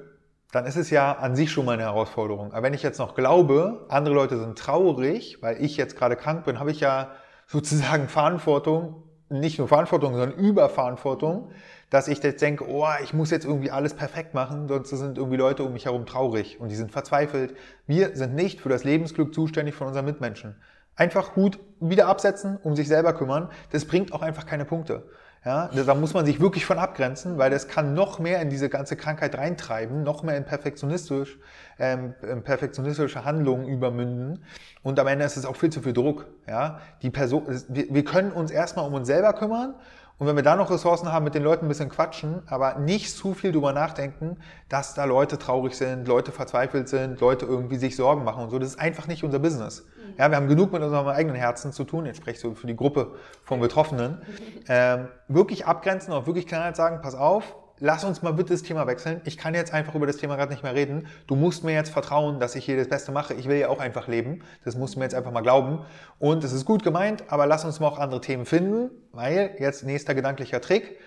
[0.56, 2.52] dann ist es ja an sich schon mal eine Herausforderung.
[2.52, 6.46] Aber wenn ich jetzt noch glaube, andere Leute sind traurig, weil ich jetzt gerade krank
[6.46, 7.10] bin, habe ich ja
[7.46, 11.50] sozusagen Verantwortung, nicht nur Verantwortung, sondern Überverantwortung,
[11.90, 15.36] dass ich jetzt denke, oh, ich muss jetzt irgendwie alles perfekt machen, sonst sind irgendwie
[15.36, 17.54] Leute um mich herum traurig und die sind verzweifelt.
[17.86, 20.56] Wir sind nicht für das Lebensglück zuständig von unseren Mitmenschen.
[20.94, 23.50] Einfach Hut wieder absetzen, um sich selber kümmern.
[23.72, 25.06] Das bringt auch einfach keine Punkte.
[25.44, 28.68] Ja, da muss man sich wirklich von abgrenzen, weil das kann noch mehr in diese
[28.68, 31.38] ganze Krankheit reintreiben, noch mehr in perfektionistisch,
[31.78, 34.44] ähm, perfektionistische Handlungen übermünden.
[34.82, 36.26] Und am Ende ist es auch viel zu viel Druck.
[36.48, 39.76] Ja, die Person, wir, wir können uns erstmal um uns selber kümmern
[40.18, 43.14] und wenn wir da noch Ressourcen haben, mit den Leuten ein bisschen quatschen, aber nicht
[43.14, 44.38] zu viel drüber nachdenken,
[44.70, 48.58] dass da Leute traurig sind, Leute verzweifelt sind, Leute irgendwie sich Sorgen machen und so.
[48.58, 49.84] Das ist einfach nicht unser Business.
[49.84, 50.14] Mhm.
[50.16, 52.06] Ja, wir haben genug mit unserem eigenen Herzen zu tun.
[52.06, 53.12] Jetzt spreche ich so für die Gruppe
[53.44, 54.22] von Betroffenen.
[54.68, 58.86] Ähm, wirklich abgrenzen, auch wirklich klar sagen, pass auf, lass uns mal bitte das Thema
[58.86, 59.20] wechseln.
[59.24, 61.06] Ich kann jetzt einfach über das Thema gerade nicht mehr reden.
[61.26, 63.34] Du musst mir jetzt vertrauen, dass ich hier das Beste mache.
[63.34, 64.42] Ich will ja auch einfach leben.
[64.64, 65.84] Das musst du mir jetzt einfach mal glauben.
[66.18, 69.84] Und es ist gut gemeint, aber lass uns mal auch andere Themen finden, weil jetzt
[69.84, 70.98] nächster gedanklicher Trick.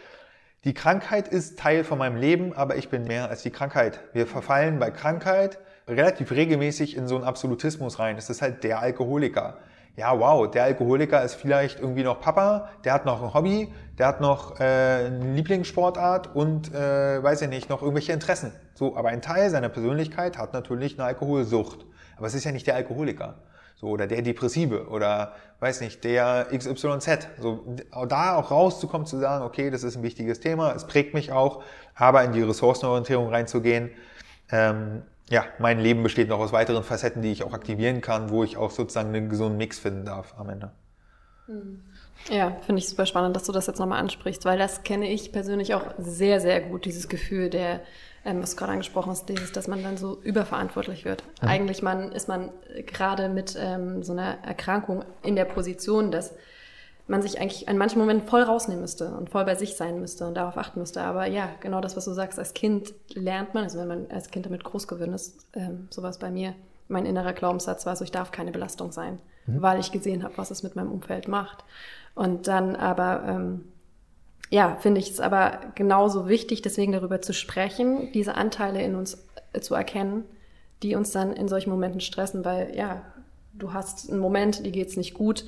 [0.65, 4.01] Die Krankheit ist Teil von meinem Leben, aber ich bin mehr als die Krankheit.
[4.13, 8.17] Wir verfallen bei Krankheit relativ regelmäßig in so einen Absolutismus rein.
[8.17, 9.57] Es ist halt der Alkoholiker
[9.99, 14.07] ja, wow, der Alkoholiker ist vielleicht irgendwie noch Papa, der hat noch ein Hobby, der
[14.07, 18.53] hat noch äh, eine Lieblingssportart und, äh, weiß ich nicht, noch irgendwelche Interessen.
[18.75, 21.85] So, aber ein Teil seiner Persönlichkeit hat natürlich eine Alkoholsucht.
[22.15, 23.39] Aber es ist ja nicht der Alkoholiker.
[23.75, 27.27] So, oder der Depressive oder, weiß nicht, der XYZ.
[27.37, 27.65] So,
[28.07, 31.61] da auch rauszukommen, zu sagen, okay, das ist ein wichtiges Thema, es prägt mich auch,
[31.93, 33.91] aber in die Ressourcenorientierung reinzugehen,
[34.49, 38.43] ähm, ja, mein Leben besteht noch aus weiteren Facetten, die ich auch aktivieren kann, wo
[38.43, 40.71] ich auch sozusagen einen gesunden Mix finden darf am Ende.
[41.45, 41.81] Hm.
[42.29, 45.31] Ja, finde ich super spannend, dass du das jetzt nochmal ansprichst, weil das kenne ich
[45.31, 47.81] persönlich auch sehr, sehr gut, dieses Gefühl der,
[48.25, 51.23] ähm, was gerade angesprochen ist, dieses, dass man dann so überverantwortlich wird.
[51.41, 51.47] Mhm.
[51.47, 52.51] Eigentlich man, ist man
[52.85, 56.35] gerade mit ähm, so einer Erkrankung in der Position, dass
[57.09, 60.27] man sich eigentlich in manchen Momenten voll rausnehmen müsste und voll bei sich sein müsste
[60.27, 61.01] und darauf achten müsste.
[61.01, 64.29] Aber ja, genau das, was du sagst, als Kind lernt man, also wenn man als
[64.29, 66.53] Kind damit groß geworden ist, ähm, sowas bei mir,
[66.87, 69.61] mein innerer Glaubenssatz war so, ich darf keine Belastung sein, mhm.
[69.61, 71.63] weil ich gesehen habe, was es mit meinem Umfeld macht.
[72.13, 73.65] Und dann aber, ähm,
[74.51, 79.25] ja, finde ich es aber genauso wichtig, deswegen darüber zu sprechen, diese Anteile in uns
[79.53, 80.25] äh, zu erkennen,
[80.83, 83.01] die uns dann in solchen Momenten stressen, weil ja,
[83.53, 85.45] du hast einen Moment, die geht's nicht gut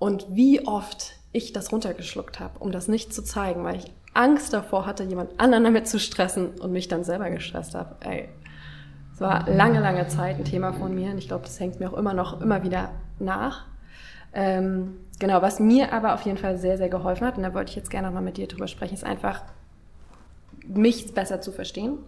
[0.00, 4.52] und wie oft ich das runtergeschluckt habe, um das nicht zu zeigen, weil ich Angst
[4.52, 7.94] davor hatte, jemand anderen damit zu stressen und mich dann selber gestresst habe.
[8.00, 8.28] Ey,
[9.14, 11.92] es war lange, lange Zeit ein Thema von mir und ich glaube, das hängt mir
[11.92, 13.66] auch immer noch immer wieder nach.
[14.32, 17.70] Ähm, genau, was mir aber auf jeden Fall sehr, sehr geholfen hat, und da wollte
[17.70, 19.42] ich jetzt gerne nochmal mit dir drüber sprechen, ist einfach,
[20.66, 21.98] mich besser zu verstehen.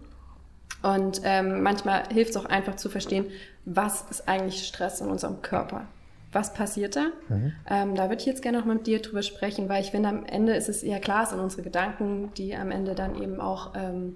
[0.81, 3.27] Und ähm, manchmal hilft es auch einfach zu verstehen,
[3.65, 5.85] was ist eigentlich Stress in unserem Körper
[6.33, 7.07] was passiert da?
[7.29, 7.53] Mhm.
[7.69, 10.25] Ähm, da würde ich jetzt gerne noch mit dir drüber sprechen, weil ich finde, am
[10.25, 13.73] Ende ist es ja klar, es sind unsere Gedanken, die am Ende dann eben auch
[13.75, 14.15] ähm,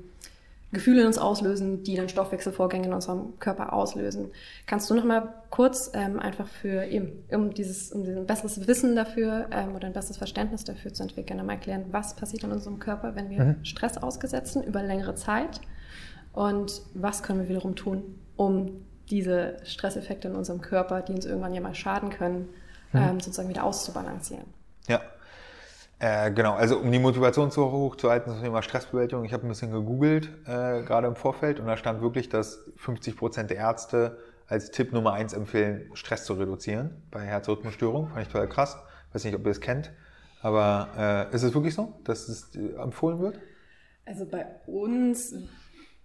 [0.74, 4.32] Gefühle in uns auslösen, die dann Stoffwechselvorgänge in unserem Körper auslösen.
[4.66, 8.96] Kannst du noch mal kurz ähm, einfach für eben, um dieses, um ein besseres Wissen
[8.96, 12.80] dafür ähm, oder ein besseres Verständnis dafür zu entwickeln, einmal erklären, was passiert in unserem
[12.80, 13.66] Körper, wenn wir mhm.
[13.66, 15.62] Stress ausgesetzen über längere Zeit
[16.34, 18.04] und was können wir wiederum tun,
[18.36, 22.50] um diese Stresseffekte in unserem Körper, die uns irgendwann ja mal schaden können,
[22.92, 23.00] mhm.
[23.00, 24.46] ähm, sozusagen wieder auszubalancieren.
[24.88, 25.02] Ja.
[26.00, 29.48] Äh, genau, also um die Motivation so hoch zu halten zum Thema Stressbewältigung, ich habe
[29.48, 33.58] ein bisschen gegoogelt, äh, gerade im Vorfeld, und da stand wirklich, dass 50 Prozent der
[33.58, 34.18] Ärzte
[34.48, 38.12] als Tipp Nummer eins empfehlen, Stress zu reduzieren bei Herzrhythmusstörungen.
[38.12, 38.78] Fand ich total krass.
[39.14, 39.92] Weiß nicht, ob ihr es kennt.
[40.42, 43.40] Aber äh, ist es wirklich so, dass es äh, empfohlen wird?
[44.06, 45.36] Also bei uns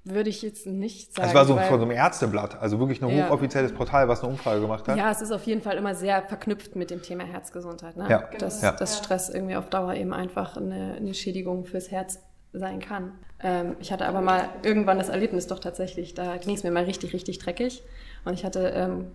[0.04, 1.28] würde ich jetzt nicht sagen.
[1.28, 3.26] Es war so von so einem Ärzteblatt, also wirklich ein ja.
[3.26, 4.96] hochoffizielles Portal, was eine Umfrage gemacht hat.
[4.96, 7.96] Ja, es ist auf jeden Fall immer sehr verknüpft mit dem Thema Herzgesundheit.
[7.96, 8.06] Ne?
[8.08, 8.28] Ja.
[8.38, 8.72] Dass, ja.
[8.72, 12.18] dass Stress irgendwie auf Dauer eben einfach eine, eine Schädigung fürs Herz
[12.52, 13.12] sein kann.
[13.40, 16.84] Ähm, ich hatte aber mal irgendwann das Erlebnis doch tatsächlich, da ging es mir mal
[16.84, 17.82] richtig, richtig dreckig.
[18.24, 19.06] Und ich hatte ähm,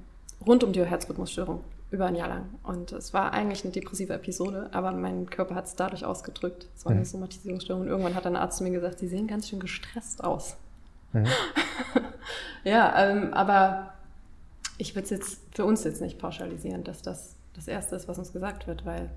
[0.46, 2.46] rund um die Herzrhythmusstörung über ein Jahr lang.
[2.64, 6.68] Und es war eigentlich eine depressive Episode, aber mein Körper hat es dadurch ausgedrückt.
[6.76, 7.06] Es war eine mhm.
[7.06, 7.84] Somatisierungsstörung.
[7.84, 10.58] Und irgendwann hat dann ein Arzt zu mir gesagt, Sie sehen ganz schön gestresst aus.
[11.14, 11.28] Mhm.
[12.64, 13.94] ja, ähm, aber
[14.78, 18.20] ich würde es jetzt für uns jetzt nicht pauschalisieren, dass das das Erste ist, was
[18.20, 19.10] uns gesagt wird, weil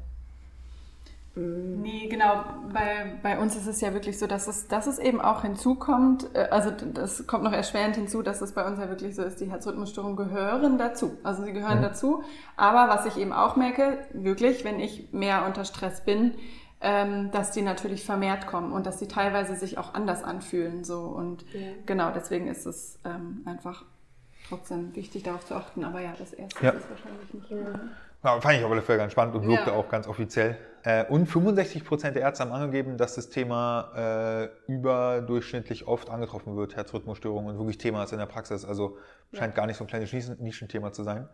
[1.34, 2.42] mm, Nee, genau.
[2.72, 6.34] Bei, bei uns ist es ja wirklich so, dass es, dass es eben auch hinzukommt,
[6.34, 9.40] äh, also das kommt noch erschwerend hinzu, dass es bei uns ja wirklich so ist,
[9.40, 11.18] die Herzrhythmusstörungen gehören dazu.
[11.22, 11.82] Also sie gehören mhm.
[11.82, 12.24] dazu.
[12.56, 16.32] Aber was ich eben auch merke, wirklich, wenn ich mehr unter Stress bin,
[16.80, 20.84] ähm, dass die natürlich vermehrt kommen und dass die teilweise sich auch anders anfühlen.
[20.84, 21.00] So.
[21.00, 21.72] Und ja.
[21.86, 23.84] genau, deswegen ist es ähm, einfach
[24.48, 25.84] trotzdem wichtig darauf zu achten.
[25.84, 26.72] Aber ja, das erste ja.
[26.72, 27.50] ist wahrscheinlich nicht.
[27.50, 27.80] Ja.
[28.22, 29.76] Ja, fand ich auf alle Fälle ganz spannend und wirkte ja.
[29.76, 30.58] auch ganz offiziell.
[30.82, 36.54] Äh, und 65 Prozent der Ärzte haben angegeben, dass das Thema äh, überdurchschnittlich oft angetroffen
[36.54, 38.66] wird, Herzrhythmusstörungen und wirklich Thema ist in der Praxis.
[38.66, 38.98] Also
[39.32, 39.56] scheint ja.
[39.56, 41.28] gar nicht so ein kleines Nischenthema zu sein.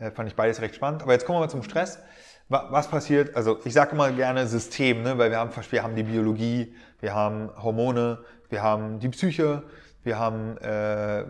[0.00, 0.06] Ja.
[0.06, 1.02] Äh, fand ich beides recht spannend.
[1.02, 1.98] Aber jetzt kommen wir mal zum Stress.
[2.48, 3.34] Was passiert?
[3.36, 5.16] Also ich sage immer gerne System, ne?
[5.16, 8.18] weil wir haben, wir haben die Biologie, wir haben Hormone,
[8.50, 9.62] wir haben die Psyche,
[10.02, 11.24] wir haben, äh,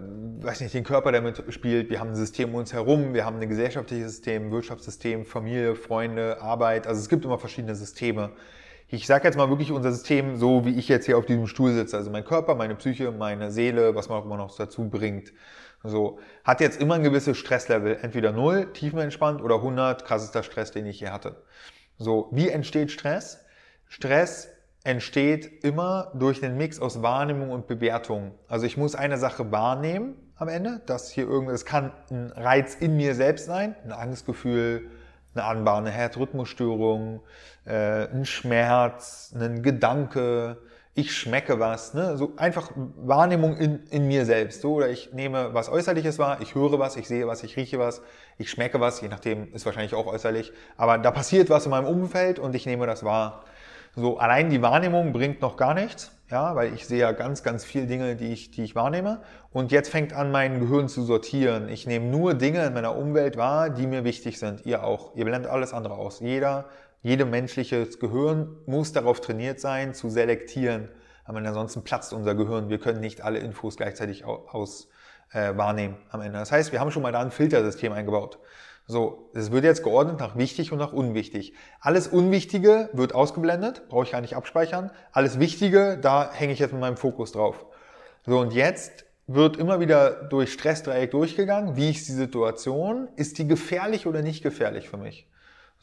[0.44, 3.38] weiß nicht, den Körper, der mitspielt, wir haben ein System um uns herum, wir haben
[3.38, 6.88] ein gesellschaftliches System, Wirtschaftssystem, Familie, Freunde, Arbeit.
[6.88, 8.33] Also es gibt immer verschiedene Systeme.
[8.88, 11.72] Ich sage jetzt mal wirklich unser System, so wie ich jetzt hier auf diesem Stuhl
[11.72, 11.96] sitze.
[11.96, 15.33] Also mein Körper, meine Psyche, meine Seele, was man auch immer noch dazu bringt.
[15.85, 20.87] So, hat jetzt immer ein gewisses Stresslevel, entweder 0, tiefenentspannt, oder 100, krassester Stress, den
[20.87, 21.42] ich hier hatte.
[21.99, 23.44] So, wie entsteht Stress?
[23.87, 24.49] Stress
[24.83, 28.33] entsteht immer durch den Mix aus Wahrnehmung und Bewertung.
[28.49, 32.75] Also ich muss eine Sache wahrnehmen am Ende, dass hier irgendwas, es kann ein Reiz
[32.75, 34.90] in mir selbst sein, ein Angstgefühl,
[35.35, 37.20] eine anbahnende Herzrhythmusstörung,
[37.66, 40.59] äh, ein Schmerz, ein Gedanke,
[40.96, 42.16] ich schmecke was, ne?
[42.16, 44.61] so einfach Wahrnehmung in, in mir selbst.
[44.61, 47.80] So, oder ich nehme was Äußerliches wahr, ich höre was, ich sehe was, ich rieche
[47.80, 48.00] was,
[48.38, 50.52] ich schmecke was, je nachdem ist wahrscheinlich auch äußerlich.
[50.76, 53.44] Aber da passiert was in meinem Umfeld und ich nehme das wahr.
[53.96, 57.64] So, allein die Wahrnehmung bringt noch gar nichts, ja, weil ich sehe ja ganz, ganz
[57.64, 59.20] viele Dinge, die ich, die ich wahrnehme.
[59.52, 61.68] Und jetzt fängt an, mein Gehirn zu sortieren.
[61.68, 64.66] Ich nehme nur Dinge in meiner Umwelt wahr, die mir wichtig sind.
[64.66, 65.14] Ihr auch.
[65.14, 66.18] Ihr blendet alles andere aus.
[66.18, 66.64] Jeder,
[67.05, 70.88] jede menschliches Gehirn muss darauf trainiert sein, zu selektieren.
[71.27, 72.71] Aber ansonsten platzt unser Gehirn.
[72.71, 74.88] Wir können nicht alle Infos gleichzeitig aus,
[75.31, 76.38] äh, wahrnehmen am Ende.
[76.38, 78.38] Das heißt, wir haben schon mal da ein Filtersystem eingebaut.
[78.87, 81.53] So, es wird jetzt geordnet nach wichtig und nach unwichtig.
[81.79, 84.90] Alles Unwichtige wird ausgeblendet, brauche ich gar nicht abspeichern.
[85.12, 87.67] Alles Wichtige, da hänge ich jetzt mit meinem Fokus drauf.
[88.25, 91.77] So, und jetzt wird immer wieder durch Stressdreieck durchgegangen.
[91.77, 93.09] Wie ist die Situation?
[93.17, 95.29] Ist die gefährlich oder nicht gefährlich für mich?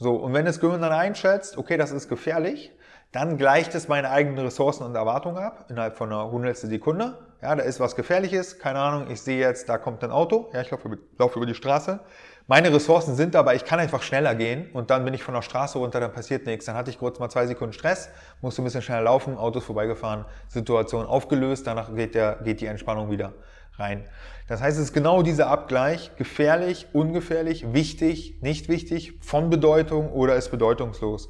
[0.01, 2.71] So, und wenn das Gehirn dann einschätzt, okay, das ist gefährlich,
[3.11, 7.19] dann gleicht es meine eigenen Ressourcen und Erwartungen ab, innerhalb von einer hundertstel Sekunde.
[7.39, 10.61] Ja, da ist was Gefährliches, keine Ahnung, ich sehe jetzt, da kommt ein Auto, ja,
[10.61, 11.99] ich laufe, laufe über die Straße.
[12.47, 15.43] Meine Ressourcen sind aber, ich kann einfach schneller gehen und dann bin ich von der
[15.43, 16.65] Straße runter, dann passiert nichts.
[16.65, 18.09] Dann hatte ich kurz mal zwei Sekunden Stress,
[18.41, 23.11] musste ein bisschen schneller laufen, Autos vorbeigefahren, Situation aufgelöst, danach geht, der, geht die Entspannung
[23.11, 23.33] wieder
[23.77, 24.07] rein.
[24.51, 30.35] Das heißt, es ist genau dieser Abgleich, gefährlich, ungefährlich, wichtig, nicht wichtig, von Bedeutung oder
[30.35, 31.29] ist bedeutungslos.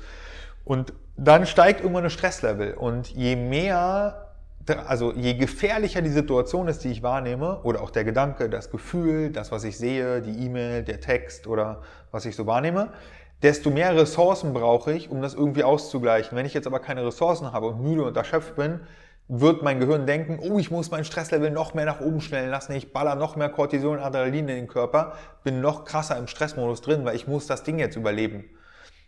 [0.65, 4.25] Und dann steigt irgendwann das Stresslevel und je mehr
[4.87, 9.29] also je gefährlicher die Situation ist, die ich wahrnehme, oder auch der Gedanke, das Gefühl,
[9.29, 12.89] das, was ich sehe, die E-Mail, der Text oder was ich so wahrnehme,
[13.43, 16.35] desto mehr Ressourcen brauche ich, um das irgendwie auszugleichen.
[16.35, 18.79] Wenn ich jetzt aber keine Ressourcen habe und müde und erschöpft bin,
[19.27, 22.73] wird mein Gehirn denken, oh, ich muss mein Stresslevel noch mehr nach oben stellen lassen,
[22.73, 26.81] ich baller noch mehr Cortison und Adrenalin in den Körper, bin noch krasser im Stressmodus
[26.81, 28.43] drin, weil ich muss das Ding jetzt überleben.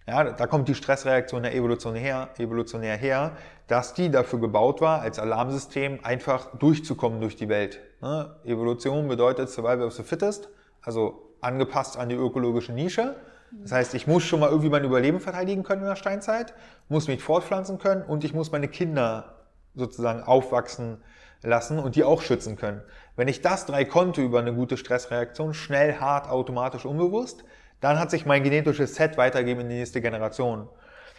[0.07, 3.33] Ja, da kommt die Stressreaktion der Evolution her, evolutionär her,
[3.67, 7.79] dass die dafür gebaut war, als Alarmsystem einfach durchzukommen durch die Welt.
[8.01, 8.35] Ne?
[8.43, 10.49] Evolution bedeutet Survival of the Fittest,
[10.81, 13.15] also angepasst an die ökologische Nische.
[13.51, 16.53] Das heißt, ich muss schon mal irgendwie mein Überleben verteidigen können in der Steinzeit,
[16.89, 19.42] muss mich fortpflanzen können und ich muss meine Kinder
[19.75, 21.01] sozusagen aufwachsen
[21.41, 22.81] lassen und die auch schützen können.
[23.15, 27.43] Wenn ich das drei konnte über eine gute Stressreaktion, schnell, hart, automatisch, unbewusst,
[27.81, 30.69] dann hat sich mein genetisches Set weitergegeben in die nächste Generation.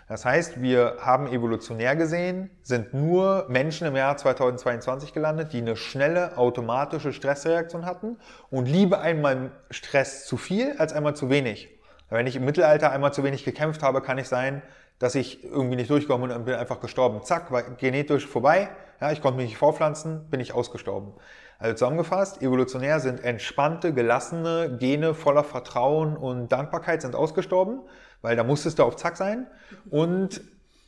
[0.09, 5.77] Das heißt, wir haben evolutionär gesehen, sind nur Menschen im Jahr 2022 gelandet, die eine
[5.77, 8.19] schnelle automatische Stressreaktion hatten
[8.51, 11.71] und lieber einmal Stress zu viel als einmal zu wenig.
[12.11, 14.63] Wenn ich im Mittelalter einmal zu wenig gekämpft habe, kann ich sein,
[14.99, 17.23] dass ich irgendwie nicht durchgekommen bin und bin einfach gestorben.
[17.23, 18.69] Zack, war genetisch vorbei.
[19.01, 21.13] Ja, ich konnte mich nicht vorpflanzen, bin ich ausgestorben.
[21.59, 27.81] Also zusammengefasst, evolutionär sind entspannte, gelassene Gene voller Vertrauen und Dankbarkeit sind ausgestorben,
[28.23, 29.47] weil da musstest du auf Zack sein.
[29.91, 30.43] Und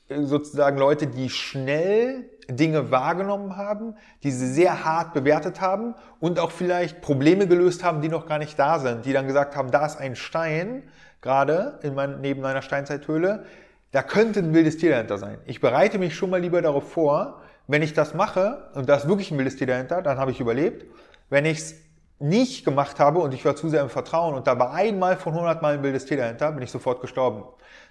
[0.09, 6.53] sozusagen Leute, die schnell Dinge wahrgenommen haben, die sie sehr hart bewertet haben und auch
[6.53, 9.85] vielleicht Probleme gelöst haben, die noch gar nicht da sind, die dann gesagt haben, da
[9.85, 10.85] ist ein Stein,
[11.23, 13.47] gerade in mein, neben einer Steinzeithöhle,
[13.92, 15.38] da könnte ein wildes Tier dahinter sein.
[15.46, 19.09] Ich bereite mich schon mal lieber darauf vor, wenn ich das mache, und da ist
[19.09, 20.84] wirklich ein wildes Tier dahinter, dann habe ich überlebt.
[21.30, 21.74] Wenn ich es
[22.18, 25.32] nicht gemacht habe und ich war zu sehr im Vertrauen und da war einmal von
[25.32, 27.45] 100 Mal ein wildes Tier dahinter, bin ich sofort gestorben.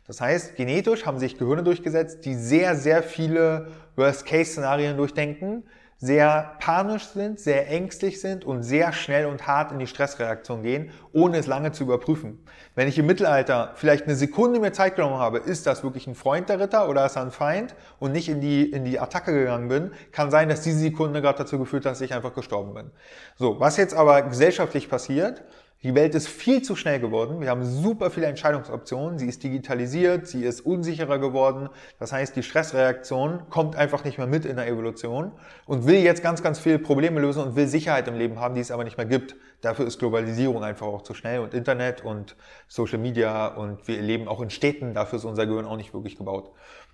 [0.07, 5.63] Das heißt, genetisch haben sich Gehirne durchgesetzt, die sehr, sehr viele Worst-Case-Szenarien durchdenken,
[5.97, 10.91] sehr panisch sind, sehr ängstlich sind und sehr schnell und hart in die Stressreaktion gehen,
[11.13, 12.45] ohne es lange zu überprüfen.
[12.75, 16.15] Wenn ich im Mittelalter vielleicht eine Sekunde mir Zeit genommen habe, ist das wirklich ein
[16.15, 19.31] Freund der Ritter oder ist er ein Feind und nicht in die, in die Attacke
[19.31, 22.73] gegangen bin, kann sein, dass diese Sekunde gerade dazu geführt hat, dass ich einfach gestorben
[22.73, 22.91] bin.
[23.37, 25.43] So, was jetzt aber gesellschaftlich passiert,
[25.83, 27.41] die Welt ist viel zu schnell geworden.
[27.41, 29.19] Wir haben super viele Entscheidungsoptionen.
[29.19, 31.69] Sie ist digitalisiert, sie ist unsicherer geworden.
[31.99, 35.31] Das heißt, die Stressreaktion kommt einfach nicht mehr mit in der Evolution
[35.67, 38.61] und will jetzt ganz, ganz viele Probleme lösen und will Sicherheit im Leben haben, die
[38.61, 39.35] es aber nicht mehr gibt.
[39.61, 42.35] Dafür ist Globalisierung einfach auch zu schnell und Internet und
[42.67, 44.95] Social Media und wir leben auch in Städten.
[44.95, 46.51] Dafür ist unser Gehirn auch nicht wirklich gebaut.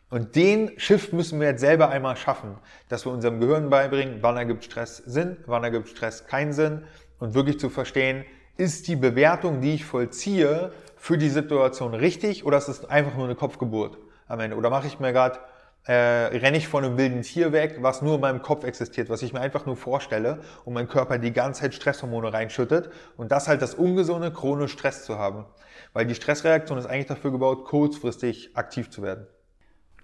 [0.09, 2.57] Und den Shift müssen wir jetzt selber einmal schaffen,
[2.89, 6.83] dass wir unserem Gehirn beibringen, wann ergibt Stress Sinn, wann ergibt Stress keinen Sinn
[7.19, 8.25] und wirklich zu verstehen,
[8.57, 10.71] ist die Bewertung, die ich vollziehe,
[11.01, 13.97] für die Situation richtig oder ist es einfach nur eine Kopfgeburt
[14.27, 14.55] am Ende?
[14.55, 15.39] Oder mache ich mir gerade,
[15.85, 19.23] äh, renne ich von einem wilden Tier weg, was nur in meinem Kopf existiert, was
[19.23, 23.47] ich mir einfach nur vorstelle und mein Körper die ganze Zeit Stresshormone reinschüttet und das
[23.47, 25.45] halt das ungesunde, chronisch Stress zu haben.
[25.93, 29.25] Weil die Stressreaktion ist eigentlich dafür gebaut, kurzfristig aktiv zu werden.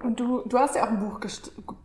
[0.03, 1.19] Und du, du hast ja auch ein Buch,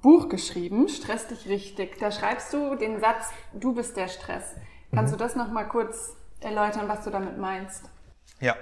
[0.01, 1.99] Buch geschrieben, Stress dich richtig.
[1.99, 4.55] Da schreibst du den Satz, du bist der Stress.
[4.95, 5.19] Kannst mhm.
[5.19, 7.85] du das nochmal kurz erläutern, was du damit meinst.
[8.41, 8.57] Ja.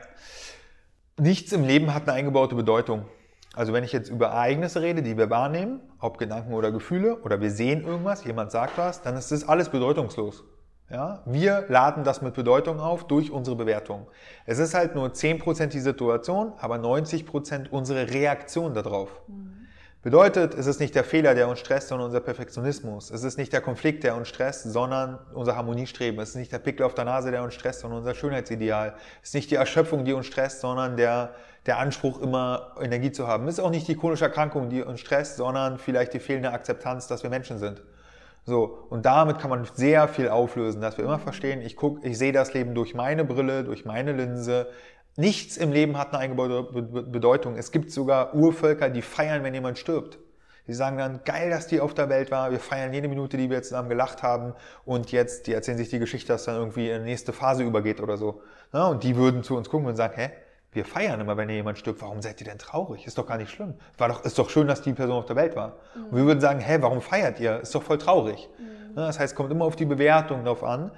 [1.19, 3.07] Nichts im Leben hat eine eingebaute Bedeutung.
[3.55, 7.41] Also wenn ich jetzt über Ereignisse rede, die wir wahrnehmen, ob Gedanken oder Gefühle, oder
[7.41, 10.45] wir sehen irgendwas, jemand sagt was, dann ist das alles bedeutungslos.
[10.89, 11.23] Ja?
[11.27, 14.07] Wir laden das mit Bedeutung auf durch unsere Bewertung.
[14.47, 19.11] Es ist halt nur 10% die Situation, aber 90% unsere Reaktion darauf.
[19.27, 19.50] Mhm.
[20.03, 23.11] Bedeutet, es ist nicht der Fehler, der uns stresst, sondern unser Perfektionismus.
[23.11, 26.19] Es ist nicht der Konflikt, der uns stresst, sondern unser Harmoniestreben.
[26.21, 28.95] Es ist nicht der Pickel auf der Nase, der uns stresst, sondern unser Schönheitsideal.
[29.23, 31.35] Es ist nicht die Erschöpfung, die uns stresst, sondern der,
[31.67, 33.47] der Anspruch, immer Energie zu haben.
[33.47, 37.07] Es ist auch nicht die chronische Erkrankung, die uns stresst, sondern vielleicht die fehlende Akzeptanz,
[37.07, 37.83] dass wir Menschen sind.
[38.47, 42.17] So, und damit kann man sehr viel auflösen, dass wir immer verstehen, ich gucke, ich
[42.17, 44.67] sehe das Leben durch meine Brille, durch meine Linse.
[45.17, 47.57] Nichts im Leben hat eine eingebaute Bedeutung.
[47.57, 50.19] Es gibt sogar Urvölker, die feiern, wenn jemand stirbt.
[50.67, 53.51] Die sagen dann, geil, dass die auf der Welt war, wir feiern jede Minute, die
[53.51, 54.55] wir zusammen gelacht haben
[54.85, 58.01] und jetzt, die erzählen sich die Geschichte, dass dann irgendwie in die nächste Phase übergeht
[58.01, 58.43] oder so.
[58.73, 60.31] Ja, und die würden zu uns gucken und sagen, hä,
[60.73, 63.07] wir feiern immer, wenn jemand stirbt, warum seid ihr denn traurig?
[63.07, 63.75] Ist doch gar nicht schlimm.
[63.99, 65.79] War doch, ist doch schön, dass die Person auf der Welt war.
[65.95, 66.05] Mhm.
[66.05, 67.61] Und wir würden sagen, hä, warum feiert ihr?
[67.61, 68.49] Ist doch voll traurig.
[68.59, 68.97] Mhm.
[68.97, 70.93] Ja, das heißt, es kommt immer auf die Bewertung drauf an.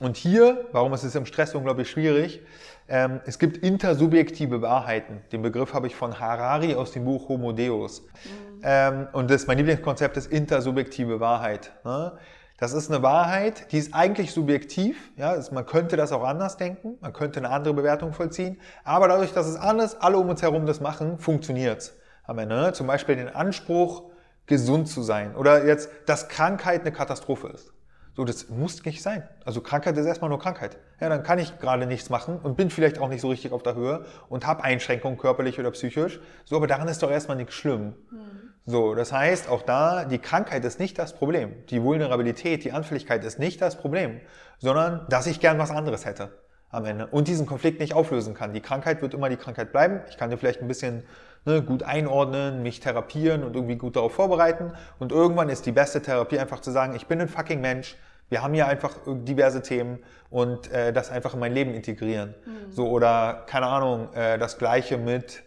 [0.00, 2.42] Und hier, warum ist es im Stress unglaublich schwierig?
[2.88, 5.20] Ähm, es gibt intersubjektive Wahrheiten.
[5.30, 8.02] Den Begriff habe ich von Harari aus dem Buch Homo Deus.
[8.02, 8.60] Mhm.
[8.62, 11.72] Ähm, und das, mein Lieblingskonzept ist intersubjektive Wahrheit.
[11.84, 12.12] Ne?
[12.56, 15.12] Das ist eine Wahrheit, die ist eigentlich subjektiv.
[15.16, 18.58] Ja, also man könnte das auch anders denken, man könnte eine andere Bewertung vollziehen.
[18.84, 22.56] Aber dadurch, dass es alles, alle um uns herum das machen, funktioniert's am Ende.
[22.56, 22.72] Ne?
[22.72, 24.10] Zum Beispiel den Anspruch,
[24.46, 27.70] gesund zu sein oder jetzt, dass Krankheit eine Katastrophe ist.
[28.18, 29.22] So, das muss nicht sein.
[29.44, 30.76] Also Krankheit ist erstmal nur Krankheit.
[31.00, 33.62] Ja, dann kann ich gerade nichts machen und bin vielleicht auch nicht so richtig auf
[33.62, 36.18] der Höhe und habe Einschränkungen körperlich oder psychisch.
[36.44, 37.94] So, aber daran ist doch erstmal nichts schlimm.
[38.10, 38.54] Mhm.
[38.66, 41.64] So, das heißt, auch da, die Krankheit ist nicht das Problem.
[41.70, 44.20] Die Vulnerabilität, die Anfälligkeit ist nicht das Problem,
[44.58, 46.32] sondern dass ich gern was anderes hätte
[46.70, 48.52] am Ende und diesen Konflikt nicht auflösen kann.
[48.52, 50.00] Die Krankheit wird immer die Krankheit bleiben.
[50.10, 51.04] Ich kann dir vielleicht ein bisschen
[51.44, 54.72] ne, gut einordnen, mich therapieren und irgendwie gut darauf vorbereiten.
[54.98, 57.96] Und irgendwann ist die beste Therapie einfach zu sagen, ich bin ein fucking Mensch,
[58.28, 59.98] wir haben ja einfach diverse Themen
[60.30, 62.34] und äh, das einfach in mein Leben integrieren.
[62.44, 62.72] Mhm.
[62.72, 65.42] So oder keine Ahnung, äh, das gleiche mit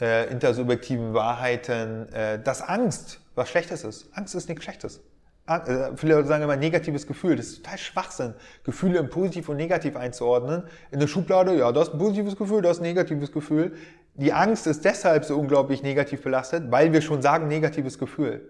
[0.00, 4.08] äh, intersubjektiven Wahrheiten, äh, dass Angst was Schlechtes ist.
[4.12, 5.00] Angst ist nichts Schlechtes.
[5.46, 7.36] Äh, viele Leute sagen immer negatives Gefühl.
[7.36, 10.64] Das ist total Schwachsinn, Gefühle in positiv und negativ einzuordnen.
[10.90, 13.74] In der Schublade, ja, das ist ein positives Gefühl, das ist ein negatives Gefühl.
[14.14, 18.48] Die Angst ist deshalb so unglaublich negativ belastet, weil wir schon sagen negatives Gefühl.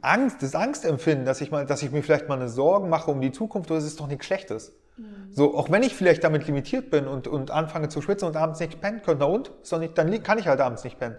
[0.00, 3.20] Angst, das Angstempfinden, dass ich mal, dass ich mir vielleicht mal eine Sorgen mache um
[3.20, 4.72] die Zukunft, das ist doch nichts Schlechtes.
[4.96, 5.32] Mhm.
[5.32, 8.60] So, auch wenn ich vielleicht damit limitiert bin und, und anfange zu schwitzen und abends
[8.60, 9.52] nicht pennen könnte, na und?
[9.80, 11.16] Nicht, dann kann ich halt abends nicht pennen.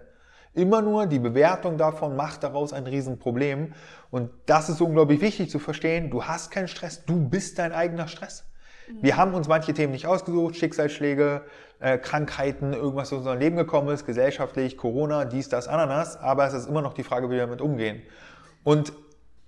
[0.54, 3.74] Immer nur die Bewertung davon macht daraus ein Riesenproblem.
[4.12, 6.12] Und das ist unglaublich wichtig zu verstehen.
[6.12, 8.46] Du hast keinen Stress, du bist dein eigener Stress.
[8.88, 8.98] Mhm.
[9.02, 11.42] Wir haben uns manche Themen nicht ausgesucht, Schicksalsschläge,
[11.80, 16.54] äh, Krankheiten, irgendwas in unser Leben gekommen ist, gesellschaftlich, Corona, dies, das, Ananas, aber es
[16.54, 18.04] ist immer noch die Frage, wie wir damit umgehen.
[18.64, 18.94] Und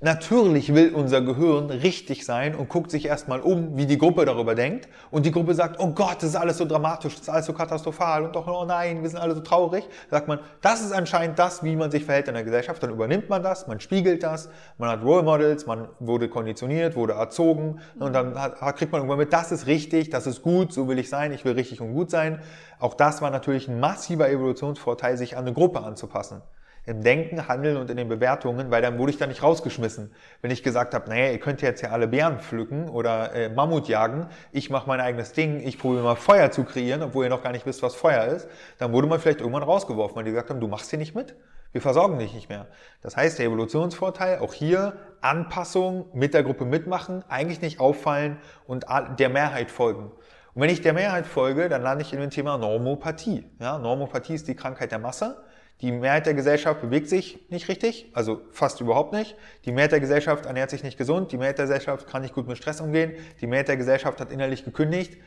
[0.01, 4.53] natürlich will unser Gehirn richtig sein und guckt sich erstmal um, wie die Gruppe darüber
[4.53, 4.89] denkt.
[5.09, 7.53] Und die Gruppe sagt, oh Gott, das ist alles so dramatisch, das ist alles so
[7.53, 9.87] katastrophal und doch, oh nein, wir sind alle so traurig.
[10.11, 12.83] Sagt man, das ist anscheinend das, wie man sich verhält in der Gesellschaft.
[12.83, 17.13] Dann übernimmt man das, man spiegelt das, man hat Role Models, man wurde konditioniert, wurde
[17.13, 20.87] erzogen und dann hat, kriegt man irgendwann mit, das ist richtig, das ist gut, so
[20.87, 22.41] will ich sein, ich will richtig und gut sein.
[22.79, 26.41] Auch das war natürlich ein massiver Evolutionsvorteil, sich an eine Gruppe anzupassen.
[26.85, 30.11] Im Denken, Handeln und in den Bewertungen, weil dann wurde ich da nicht rausgeschmissen.
[30.41, 33.87] Wenn ich gesagt habe, naja, ihr könnt jetzt ja alle Bären pflücken oder äh, Mammut
[33.87, 37.43] jagen, ich mache mein eigenes Ding, ich probiere mal Feuer zu kreieren, obwohl ihr noch
[37.43, 40.49] gar nicht wisst, was Feuer ist, dann wurde man vielleicht irgendwann rausgeworfen, weil die gesagt
[40.49, 41.35] haben, du machst hier nicht mit.
[41.75, 42.67] Wir versorgen dich nicht mehr.
[43.01, 48.85] Das heißt, der Evolutionsvorteil, auch hier Anpassung mit der Gruppe mitmachen, eigentlich nicht auffallen und
[49.19, 50.09] der Mehrheit folgen.
[50.55, 53.43] Und wenn ich der Mehrheit folge, dann lande ich in dem Thema Normopathie.
[53.59, 55.43] Ja, Normopathie ist die Krankheit der Masse.
[55.81, 59.35] Die Mehrheit der Gesellschaft bewegt sich nicht richtig, also fast überhaupt nicht.
[59.65, 61.33] Die Mehrheit der Gesellschaft ernährt sich nicht gesund.
[61.33, 63.15] Die Mehrheit der Gesellschaft kann nicht gut mit Stress umgehen.
[63.41, 65.17] Die Mehrheit der Gesellschaft hat innerlich gekündigt.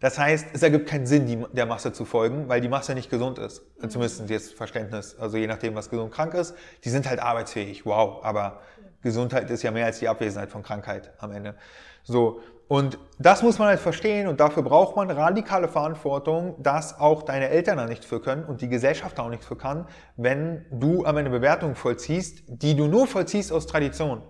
[0.00, 3.08] Das heißt, es ergibt keinen Sinn, die, der Masse zu folgen, weil die Masse nicht
[3.08, 3.62] gesund ist.
[3.80, 3.90] Mhm.
[3.90, 5.14] Zumindest jetzt Verständnis.
[5.16, 6.56] Also je nachdem, was gesund krank ist.
[6.82, 7.86] Die sind halt arbeitsfähig.
[7.86, 8.24] Wow.
[8.24, 8.62] Aber
[9.02, 11.54] Gesundheit ist ja mehr als die Abwesenheit von Krankheit am Ende.
[12.02, 12.40] So.
[12.72, 17.50] Und das muss man halt verstehen und dafür braucht man radikale Verantwortung, dass auch deine
[17.50, 21.04] Eltern da nichts für können und die Gesellschaft da auch nichts für kann, wenn du
[21.04, 24.22] am Ende Bewertungen vollziehst, die du nur vollziehst aus Tradition,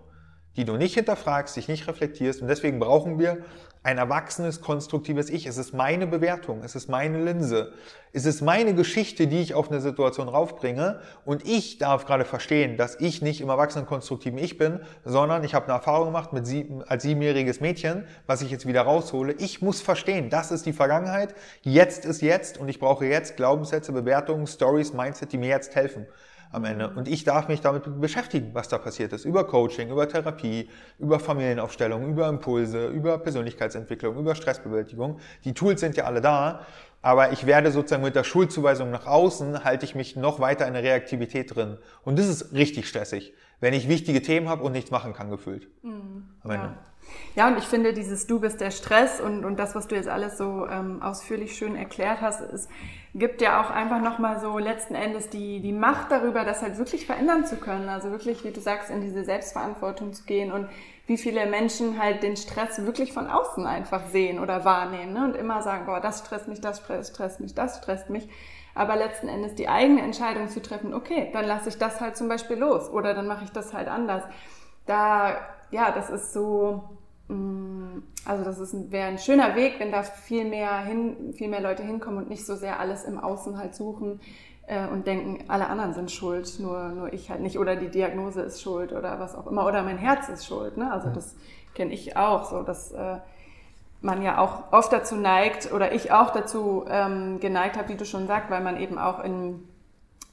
[0.56, 2.42] die du nicht hinterfragst, dich nicht reflektierst.
[2.42, 3.44] Und deswegen brauchen wir
[3.84, 5.46] ein erwachsenes, konstruktives Ich.
[5.46, 7.72] Es ist meine Bewertung, es ist meine Linse,
[8.12, 11.00] es ist meine Geschichte, die ich auf eine Situation raufbringe.
[11.24, 15.54] Und ich darf gerade verstehen, dass ich nicht im erwachsenen, konstruktiven Ich bin, sondern ich
[15.54, 19.32] habe eine Erfahrung gemacht mit sieben, als siebenjähriges Mädchen, was ich jetzt wieder raushole.
[19.38, 23.92] Ich muss verstehen, das ist die Vergangenheit, jetzt ist jetzt und ich brauche jetzt Glaubenssätze,
[23.92, 26.06] Bewertungen, Stories, Mindset, die mir jetzt helfen
[26.52, 26.90] am Ende.
[26.90, 29.24] Und ich darf mich damit beschäftigen, was da passiert ist.
[29.24, 35.18] Über Coaching, über Therapie, über Familienaufstellung, über Impulse, über Persönlichkeitsentwicklung, über Stressbewältigung.
[35.44, 36.66] Die Tools sind ja alle da.
[37.04, 40.74] Aber ich werde sozusagen mit der Schuldzuweisung nach außen, halte ich mich noch weiter in
[40.74, 41.78] der Reaktivität drin.
[42.04, 45.68] Und das ist richtig stressig, wenn ich wichtige Themen habe und nichts machen kann, gefühlt.
[45.82, 46.28] Mhm.
[46.42, 46.66] Am Ende.
[46.66, 46.91] Ja.
[47.34, 50.08] Ja, und ich finde, dieses Du bist der Stress und, und das, was du jetzt
[50.08, 52.68] alles so ähm, ausführlich schön erklärt hast, es
[53.14, 57.06] gibt ja auch einfach nochmal so letzten Endes die, die Macht darüber, das halt wirklich
[57.06, 57.88] verändern zu können.
[57.88, 60.68] Also wirklich, wie du sagst, in diese Selbstverantwortung zu gehen und
[61.06, 65.24] wie viele Menschen halt den Stress wirklich von außen einfach sehen oder wahrnehmen ne?
[65.24, 68.28] und immer sagen, boah, das stresst mich, das stresst mich, das stresst mich.
[68.74, 72.28] Aber letzten Endes die eigene Entscheidung zu treffen, okay, dann lasse ich das halt zum
[72.28, 74.22] Beispiel los oder dann mache ich das halt anders.
[74.86, 75.36] Da,
[75.70, 76.82] ja, das ist so,
[77.32, 81.82] Mm, also das wäre ein schöner Weg, wenn da viel mehr hin, viel mehr Leute
[81.82, 84.20] hinkommen und nicht so sehr alles im Außen halt suchen
[84.66, 88.42] äh, und denken, alle anderen sind schuld, nur, nur ich halt nicht oder die Diagnose
[88.42, 90.76] ist schuld oder was auch immer oder mein Herz ist schuld.
[90.76, 90.92] Ne?
[90.92, 91.34] Also das
[91.74, 93.18] kenne ich auch so, dass äh,
[94.02, 98.04] man ja auch oft dazu neigt oder ich auch dazu ähm, geneigt habe, wie du
[98.04, 99.66] schon sagst, weil man eben auch in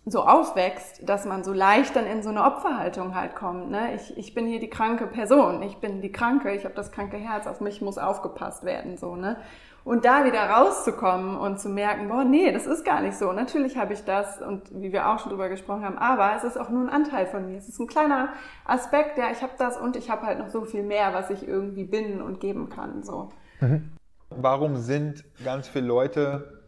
[0.10, 3.70] so aufwächst, dass man so leicht dann in so eine Opferhaltung halt kommt.
[3.70, 3.96] Ne?
[3.96, 7.18] Ich, ich bin hier die kranke Person, ich bin die Kranke, ich habe das kranke
[7.18, 8.98] Herz, auf mich muss aufgepasst werden.
[8.98, 9.38] so ne?
[9.84, 13.32] Und da wieder rauszukommen und zu merken, boah, nee, das ist gar nicht so.
[13.32, 16.58] Natürlich habe ich das und wie wir auch schon drüber gesprochen haben, aber es ist
[16.58, 17.58] auch nur ein Anteil von mir.
[17.58, 18.30] Es ist ein kleiner
[18.66, 21.48] Aspekt, ja, ich habe das und ich habe halt noch so viel mehr, was ich
[21.48, 23.04] irgendwie bin und geben kann.
[23.04, 23.30] So.
[23.62, 23.92] Mhm.
[24.30, 26.59] Warum sind ganz viele Leute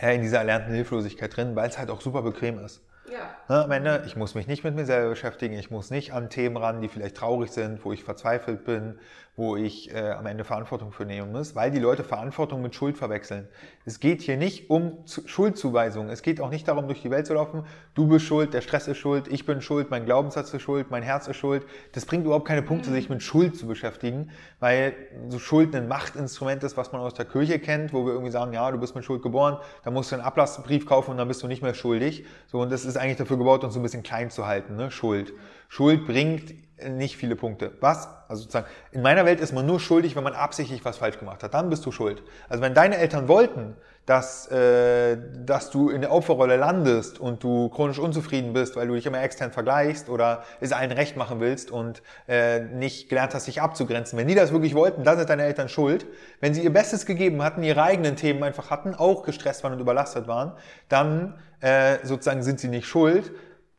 [0.00, 2.82] ja, in dieser erlernten Hilflosigkeit drin, weil es halt auch super bequem ist.
[3.10, 3.36] Ja.
[3.48, 6.28] Ne, am Ende, ich muss mich nicht mit mir selber beschäftigen, ich muss nicht an
[6.28, 8.98] Themen ran, die vielleicht traurig sind, wo ich verzweifelt bin,
[9.36, 12.96] wo ich äh, am Ende Verantwortung für nehmen muss, weil die Leute Verantwortung mit Schuld
[12.96, 13.46] verwechseln.
[13.84, 16.08] Es geht hier nicht um zu Schuldzuweisung.
[16.08, 17.64] Es geht auch nicht darum, durch die Welt zu laufen,
[17.94, 21.02] du bist schuld, der Stress ist schuld, ich bin schuld, mein Glaubenssatz ist schuld, mein
[21.02, 21.66] Herz ist schuld.
[21.92, 24.94] Das bringt überhaupt keine Punkte, sich mit Schuld zu beschäftigen, weil
[25.28, 28.54] so Schuld ein Machtinstrument ist, was man aus der Kirche kennt, wo wir irgendwie sagen,
[28.54, 31.42] ja, du bist mit Schuld geboren, dann musst du einen Ablassbrief kaufen und dann bist
[31.42, 32.24] du nicht mehr schuldig.
[32.46, 34.90] So, und das ist eigentlich dafür gebaut, uns so ein bisschen klein zu halten, ne?
[34.90, 35.34] Schuld.
[35.68, 36.54] Schuld bringt
[36.88, 37.72] nicht viele Punkte.
[37.80, 38.08] Was?
[38.28, 41.42] Also sozusagen, in meiner Welt ist man nur schuldig, wenn man absichtlich was falsch gemacht
[41.42, 41.54] hat.
[41.54, 42.22] Dann bist du schuld.
[42.48, 47.68] Also wenn deine Eltern wollten, dass, äh, dass du in der Opferrolle landest und du
[47.70, 51.72] chronisch unzufrieden bist, weil du dich immer extern vergleichst oder es allen recht machen willst
[51.72, 54.16] und äh, nicht gelernt hast, dich abzugrenzen.
[54.18, 56.06] Wenn die das wirklich wollten, dann sind deine Eltern schuld.
[56.40, 59.80] Wenn sie ihr Bestes gegeben hatten, ihre eigenen Themen einfach hatten, auch gestresst waren und
[59.80, 60.52] überlastet waren,
[60.88, 63.32] dann äh, sozusagen sind sie nicht schuld,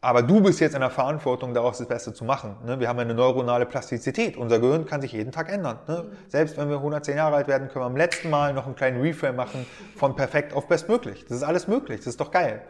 [0.08, 2.56] aber du bist jetzt in der Verantwortung, daraus das Beste zu machen.
[2.66, 2.80] Ne?
[2.80, 4.38] Wir haben eine neuronale Plastizität.
[4.38, 5.80] Unser Gehirn kann sich jeden Tag ändern.
[5.86, 6.06] Ne?
[6.30, 9.02] Selbst wenn wir 110 Jahre alt werden, können wir am letzten Mal noch einen kleinen
[9.02, 9.66] Reframe machen
[9.98, 11.26] von perfekt auf bestmöglich.
[11.26, 11.98] Das ist alles möglich.
[11.98, 12.62] Das ist doch geil.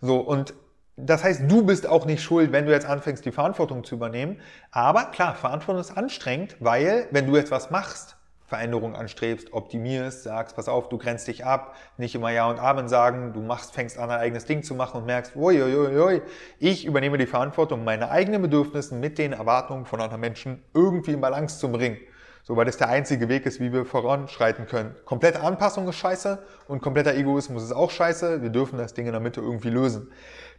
[0.00, 0.54] So, und
[0.94, 4.40] das heißt, du bist auch nicht schuld, wenn du jetzt anfängst, die Verantwortung zu übernehmen.
[4.70, 8.15] Aber klar, Verantwortung ist anstrengend, weil wenn du jetzt was machst,
[8.46, 12.88] Veränderung anstrebst, optimierst, sagst, pass auf, du grenzt dich ab, nicht immer Ja und Amen
[12.88, 16.22] sagen, du machst, fängst an, ein eigenes Ding zu machen und merkst, uiuiui,
[16.58, 21.20] ich übernehme die Verantwortung, meine eigenen Bedürfnisse mit den Erwartungen von anderen Menschen irgendwie in
[21.20, 21.98] Balance zu bringen.
[22.46, 24.94] So, weil das der einzige Weg ist, wie wir voranschreiten können.
[25.04, 26.38] Komplette Anpassung ist scheiße
[26.68, 28.40] und kompletter Egoismus ist auch scheiße.
[28.40, 30.12] Wir dürfen das Ding in der Mitte irgendwie lösen.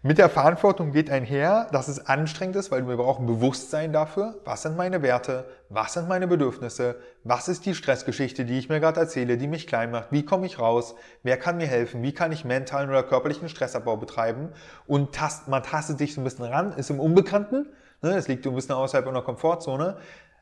[0.03, 4.61] Mit der Verantwortung geht einher, dass es anstrengend ist, weil wir brauchen Bewusstsein dafür, was
[4.61, 8.99] sind meine Werte, was sind meine Bedürfnisse, was ist die Stressgeschichte, die ich mir gerade
[8.99, 10.93] erzähle, die mich klein macht, wie komme ich raus,
[11.23, 14.49] wer kann mir helfen, wie kann ich mentalen oder körperlichen Stressabbau betreiben
[14.85, 17.65] und tast, man tastet sich so ein bisschen ran, ist im Unbekannten,
[18.03, 19.97] ne, das liegt so ein bisschen außerhalb unserer Komfortzone,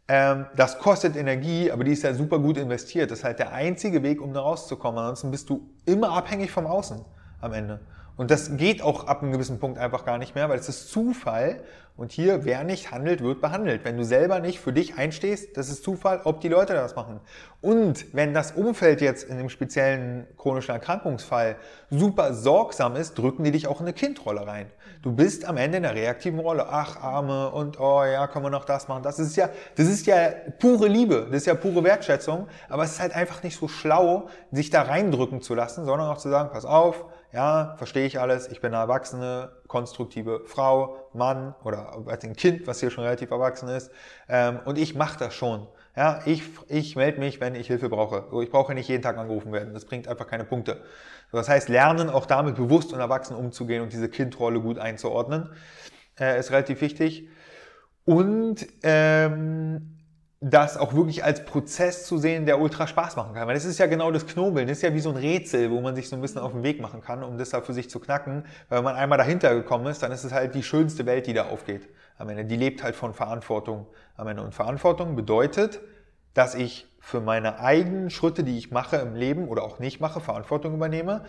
[0.10, 3.10] ähm, das kostet Energie, aber die ist ja super gut investiert.
[3.10, 5.00] Das ist halt der einzige Weg, um da rauszukommen.
[5.00, 7.04] Ansonsten bist du immer abhängig vom Außen
[7.42, 7.80] am Ende.
[8.18, 10.90] Und das geht auch ab einem gewissen Punkt einfach gar nicht mehr, weil es ist
[10.90, 11.62] Zufall.
[11.98, 13.86] Und hier, wer nicht handelt, wird behandelt.
[13.86, 17.22] Wenn du selber nicht für dich einstehst, das ist Zufall, ob die Leute das machen.
[17.62, 21.56] Und wenn das Umfeld jetzt in dem speziellen chronischen Erkrankungsfall
[21.90, 24.70] super sorgsam ist, drücken die dich auch in eine Kindrolle rein.
[25.04, 26.68] Du bist am Ende in der reaktiven Rolle.
[26.70, 29.04] Ach, Arme und oh ja, können wir noch das machen.
[29.04, 31.28] Das ist ja, das ist ja pure Liebe.
[31.28, 32.48] Das ist ja pure Wertschätzung.
[32.68, 36.18] Aber es ist halt einfach nicht so schlau, sich da reindrücken zu lassen, sondern auch
[36.18, 37.06] zu sagen, pass auf,
[37.36, 42.80] ja, verstehe ich alles, ich bin eine erwachsene, konstruktive Frau, Mann oder ein Kind, was
[42.80, 43.92] hier schon relativ erwachsen ist,
[44.30, 45.68] ähm, und ich mache das schon.
[45.98, 48.26] Ja, ich, ich melde mich, wenn ich Hilfe brauche.
[48.42, 49.74] Ich brauche nicht jeden Tag angerufen werden.
[49.74, 50.82] Das bringt einfach keine Punkte.
[51.32, 55.50] Das heißt, lernen auch damit bewusst und erwachsen umzugehen und diese Kindrolle gut einzuordnen,
[56.20, 57.30] äh, ist relativ wichtig.
[58.06, 59.95] Und ähm,
[60.48, 63.48] das auch wirklich als Prozess zu sehen, der ultra Spaß machen kann.
[63.48, 65.82] Weil das ist ja genau das Knobeln, das ist ja wie so ein Rätsel, wo
[65.82, 67.90] man sich so ein bisschen auf den Weg machen kann, um das da für sich
[67.90, 68.46] zu knacken.
[68.70, 71.34] Weil wenn man einmal dahinter gekommen ist, dann ist es halt die schönste Welt, die
[71.34, 71.90] da aufgeht.
[72.20, 73.88] Am Ende, die lebt halt von Verantwortung
[74.18, 74.44] am Ende.
[74.44, 75.80] Und Verantwortung bedeutet,
[76.36, 80.22] dass ich für meine eigenen Schritte, die ich mache im Leben oder auch nicht mache,
[80.22, 81.26] Verantwortung übernehme.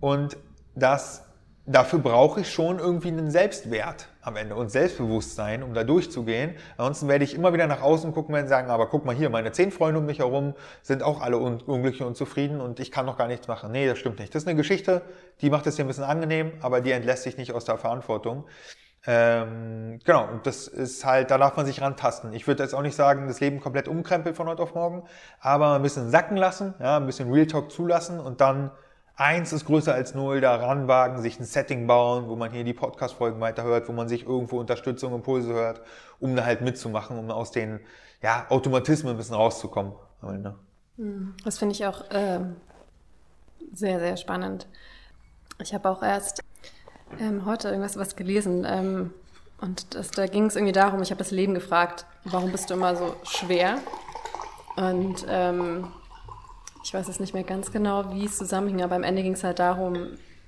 [0.00, 0.36] Und
[0.74, 1.24] dass
[1.66, 6.54] dafür brauche ich schon irgendwie einen Selbstwert am Ende und Selbstbewusstsein, um da durchzugehen.
[6.76, 9.52] Ansonsten werde ich immer wieder nach außen gucken und sagen, aber guck mal hier, meine
[9.52, 13.06] zehn Freunde um mich herum sind auch alle un unglücklich und zufrieden und ich kann
[13.06, 13.72] noch gar nichts machen.
[13.72, 14.34] Nee, das stimmt nicht.
[14.34, 15.02] Das ist eine Geschichte,
[15.40, 18.44] die macht es dir ein bisschen angenehm, aber die entlässt sich nicht aus der Verantwortung.
[19.08, 22.32] Ähm, genau, und das ist halt, da darf man sich rantasten.
[22.32, 25.04] Ich würde jetzt auch nicht sagen, das Leben komplett umkrempeln von heute auf morgen,
[25.40, 28.72] aber ein bisschen sacken lassen, ja, ein bisschen Real Talk zulassen und dann
[29.18, 32.74] Eins ist größer als null, da ranwagen, sich ein Setting bauen, wo man hier die
[32.74, 35.80] Podcast-Folgen weiterhört, wo man sich irgendwo Unterstützung, Impulse hört,
[36.20, 37.80] um da halt mitzumachen, um aus den
[38.22, 39.94] ja, Automatismen ein bisschen rauszukommen.
[40.96, 42.56] Hm, das finde ich auch ähm,
[43.72, 44.66] sehr, sehr spannend.
[45.62, 46.42] Ich habe auch erst
[47.18, 49.14] ähm, heute irgendwas was gelesen ähm,
[49.62, 52.74] und das, da ging es irgendwie darum, ich habe das Leben gefragt, warum bist du
[52.74, 53.78] immer so schwer?
[54.76, 55.88] Und ähm,
[56.86, 59.42] ich weiß es nicht mehr ganz genau, wie es zusammenhing, aber am Ende ging es
[59.42, 60.06] halt darum,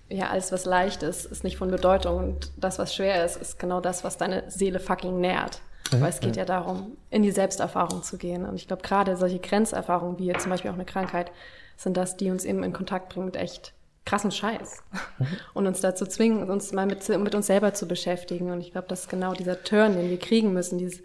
[0.08, 3.58] ja, alles, was leicht ist, ist nicht von Bedeutung und das, was schwer ist, ist
[3.58, 5.60] genau das, was deine Seele fucking nährt.
[5.90, 6.00] Mhm.
[6.00, 8.46] Weil es geht ja darum, in die Selbsterfahrung zu gehen.
[8.46, 11.32] Und ich glaube, gerade solche Grenzerfahrungen, wie jetzt zum Beispiel auch eine Krankheit,
[11.76, 13.72] sind das, die uns eben in Kontakt bringen mit echt
[14.04, 14.84] krassen Scheiß.
[15.18, 15.26] Mhm.
[15.54, 18.52] Und uns dazu zwingen, uns mal mit, mit uns selber zu beschäftigen.
[18.52, 21.02] Und ich glaube, das ist genau dieser Turn, den wir kriegen müssen, dieses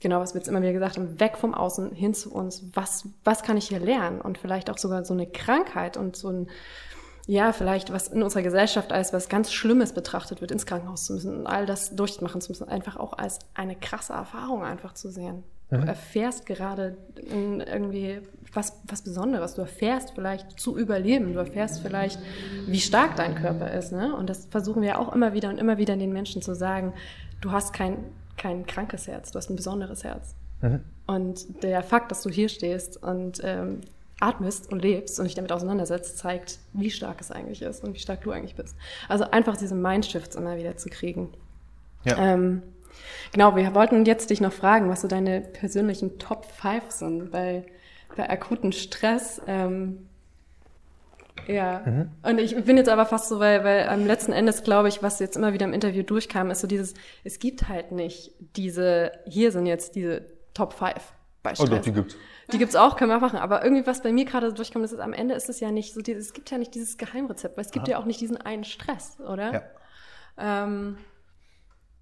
[0.00, 2.64] genau, was wir jetzt immer wieder gesagt haben, weg vom Außen hin zu uns.
[2.74, 4.20] Was, was kann ich hier lernen?
[4.20, 6.48] Und vielleicht auch sogar so eine Krankheit und so ein,
[7.26, 11.14] ja, vielleicht was in unserer Gesellschaft als was ganz Schlimmes betrachtet wird, ins Krankenhaus zu
[11.14, 15.10] müssen und all das durchmachen zu müssen, einfach auch als eine krasse Erfahrung einfach zu
[15.10, 15.44] sehen.
[15.70, 15.86] Du mhm.
[15.86, 18.22] erfährst gerade irgendwie
[18.54, 19.54] was, was Besonderes.
[19.54, 21.34] Du erfährst vielleicht zu überleben.
[21.34, 22.18] Du erfährst vielleicht,
[22.66, 23.92] wie stark dein Körper ist.
[23.92, 24.14] Ne?
[24.14, 26.94] Und das versuchen wir auch immer wieder und immer wieder den Menschen zu sagen.
[27.42, 27.98] Du hast kein
[28.38, 30.34] kein krankes Herz, du hast ein besonderes Herz.
[30.62, 30.80] Mhm.
[31.06, 33.80] Und der Fakt, dass du hier stehst und ähm,
[34.20, 38.00] atmest und lebst und dich damit auseinandersetzt, zeigt, wie stark es eigentlich ist und wie
[38.00, 38.76] stark du eigentlich bist.
[39.08, 41.30] Also einfach diese Mindshifts immer wieder zu kriegen.
[42.04, 42.16] Ja.
[42.18, 42.62] Ähm,
[43.32, 47.64] genau, wir wollten jetzt dich noch fragen, was so deine persönlichen Top 5 sind bei,
[48.16, 49.40] bei akuten Stress.
[49.46, 50.07] Ähm,
[51.48, 51.82] ja.
[51.84, 52.10] Mhm.
[52.22, 55.18] Und ich bin jetzt aber fast so, weil, weil am letzten Endes glaube ich, was
[55.18, 56.94] jetzt immer wieder im Interview durchkam, ist so dieses,
[57.24, 60.94] es gibt halt nicht diese, hier sind jetzt diese Top 5
[61.42, 61.68] bei Stress.
[61.68, 62.16] Oh doch, die gibt's.
[62.52, 63.38] Die gibt's auch, können wir machen.
[63.38, 66.00] Aber irgendwie, was bei mir gerade durchkommt, ist, am Ende ist es ja nicht so
[66.00, 67.92] dieses, es gibt ja nicht dieses Geheimrezept, weil es gibt Aha.
[67.92, 69.52] ja auch nicht diesen einen Stress, oder?
[69.52, 70.64] Ja.
[70.64, 70.98] Ähm,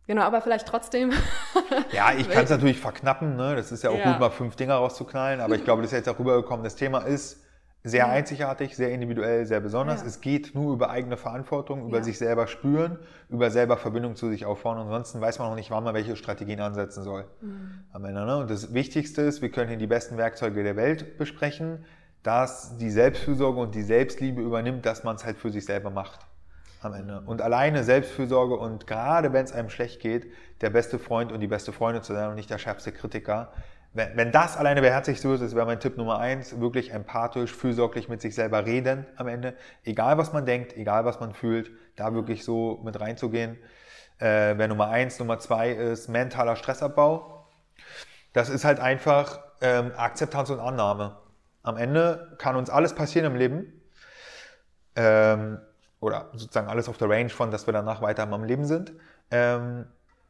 [0.06, 1.12] Genau, aber vielleicht trotzdem.
[1.92, 3.56] ja, ich kann es natürlich verknappen, ne?
[3.56, 4.12] Das ist ja auch ja.
[4.12, 6.62] gut, mal fünf Dinger rauszuknallen, aber ich glaube, das ist jetzt auch rübergekommen.
[6.62, 7.42] Das Thema ist,
[7.86, 8.08] sehr ja.
[8.08, 10.00] einzigartig, sehr individuell, sehr besonders.
[10.00, 10.08] Ja.
[10.08, 12.02] Es geht nur über eigene Verantwortung, über ja.
[12.02, 14.78] sich selber spüren, über selber Verbindung zu sich aufbauen.
[14.78, 17.84] Ansonsten weiß man noch nicht, wann man welche Strategien ansetzen soll mhm.
[17.92, 18.26] am Ende.
[18.26, 18.38] Ne?
[18.38, 21.84] Und das Wichtigste ist, wir können hier die besten Werkzeuge der Welt besprechen,
[22.24, 26.26] dass die Selbstfürsorge und die Selbstliebe übernimmt, dass man es halt für sich selber macht
[26.80, 27.22] am Ende.
[27.24, 30.26] Und alleine Selbstfürsorge und gerade wenn es einem schlecht geht,
[30.60, 33.52] der beste Freund und die beste Freundin zu sein und nicht der schärfste Kritiker,
[33.96, 38.10] Wenn, wenn das alleine beherzigt wird, das wäre mein Tipp Nummer eins, wirklich empathisch, fürsorglich
[38.10, 39.54] mit sich selber reden am Ende.
[39.84, 43.56] Egal was man denkt, egal was man fühlt, da wirklich so mit reinzugehen.
[44.18, 45.18] Äh, wäre Nummer eins.
[45.18, 47.48] Nummer zwei ist mentaler Stressabbau.
[48.34, 51.16] Das ist halt einfach ähm, Akzeptanz und Annahme.
[51.62, 53.80] Am Ende kann uns alles passieren im Leben.
[54.94, 55.58] Ähm,
[56.00, 58.92] oder sozusagen alles auf der Range von, dass wir danach weiter am Leben sind.
[59.30, 59.86] Ähm,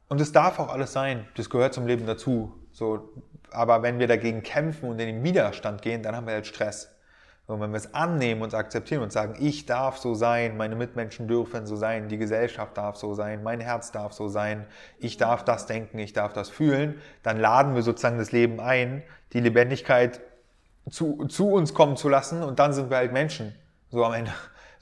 [0.09, 1.27] und es darf auch alles sein.
[1.35, 2.53] Das gehört zum Leben dazu.
[2.71, 3.13] So,
[3.51, 6.93] aber wenn wir dagegen kämpfen und in den Widerstand gehen, dann haben wir halt Stress.
[7.47, 11.29] Und wenn wir es annehmen und akzeptieren und sagen, ich darf so sein, meine Mitmenschen
[11.29, 14.67] dürfen so sein, die Gesellschaft darf so sein, mein Herz darf so sein,
[14.99, 19.05] ich darf das denken, ich darf das fühlen, dann laden wir sozusagen das Leben ein,
[19.33, 20.21] die Lebendigkeit
[20.91, 23.55] zu, zu uns kommen zu lassen und dann sind wir halt Menschen.
[23.91, 24.33] So am Ende.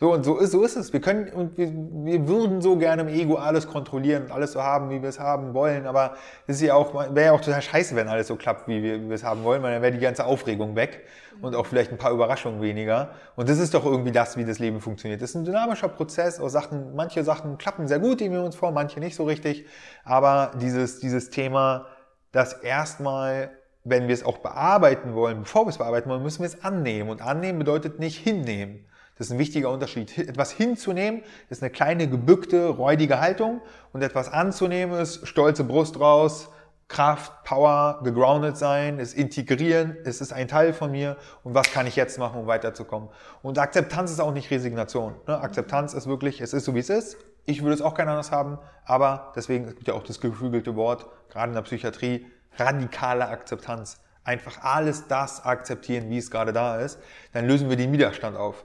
[0.01, 0.93] So und so ist, so ist es.
[0.93, 4.63] Wir können und wir, wir würden so gerne im Ego alles kontrollieren und alles so
[4.63, 5.87] haben, wie wir es haben wollen.
[5.87, 6.15] Aber
[6.47, 9.01] es ist ja auch, wäre ja auch total scheiße, wenn alles so klappt, wie wir,
[9.01, 11.05] wie wir es haben wollen, weil dann wäre die ganze Aufregung weg
[11.41, 13.11] und auch vielleicht ein paar Überraschungen weniger.
[13.37, 15.23] Und das ist doch irgendwie das, wie das Leben funktioniert.
[15.23, 18.57] Das ist ein dynamischer Prozess aus Sachen, manche Sachen klappen sehr gut, die wir uns
[18.57, 19.67] vor, manche nicht so richtig.
[20.05, 21.87] Aber dieses, dieses Thema,
[22.33, 23.51] dass erstmal
[23.85, 27.11] wenn wir es auch bearbeiten wollen, bevor wir es bearbeiten wollen, müssen wir es annehmen.
[27.11, 28.87] Und annehmen bedeutet nicht hinnehmen.
[29.17, 30.19] Das ist ein wichtiger Unterschied.
[30.19, 33.61] Etwas hinzunehmen ist eine kleine gebückte, räudige Haltung
[33.93, 36.51] und etwas anzunehmen ist stolze Brust raus,
[36.89, 41.87] Kraft, Power, gegroundet sein, es integrieren, es ist ein Teil von mir und was kann
[41.87, 43.09] ich jetzt machen, um weiterzukommen.
[43.43, 45.15] Und Akzeptanz ist auch nicht Resignation.
[45.27, 45.41] Ne?
[45.41, 47.17] Akzeptanz ist wirklich, es ist so wie es ist.
[47.47, 50.77] Ich würde es auch gerne anders haben, aber deswegen es gibt ja auch das geflügelte
[50.77, 52.27] Wort, gerade in der Psychiatrie,
[52.59, 54.01] radikale Akzeptanz.
[54.23, 56.99] Einfach alles das akzeptieren, wie es gerade da ist.
[57.33, 58.65] Dann lösen wir den Widerstand auf.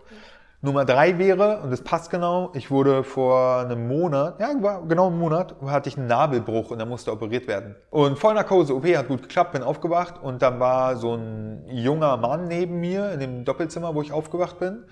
[0.62, 5.18] Nummer drei wäre, und das passt genau, ich wurde vor einem Monat, ja, genau einen
[5.18, 7.78] Monat, hatte ich einen Nabelbruch und da musste operiert werden.
[7.92, 12.50] Und Vollnarkose, OP hat gut geklappt, bin aufgewacht und dann war so ein junger Mann
[12.50, 14.84] neben mir in dem Doppelzimmer, wo ich aufgewacht bin.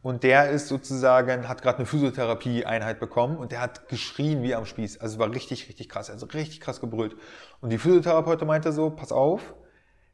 [0.00, 4.64] Und der ist sozusagen, hat gerade eine Physiotherapie-Einheit bekommen und der hat geschrien wie am
[4.64, 5.02] Spieß.
[5.02, 7.14] Also war richtig, richtig krass, also richtig krass gebrüllt.
[7.60, 9.54] Und die Physiotherapeutin meinte so, pass auf,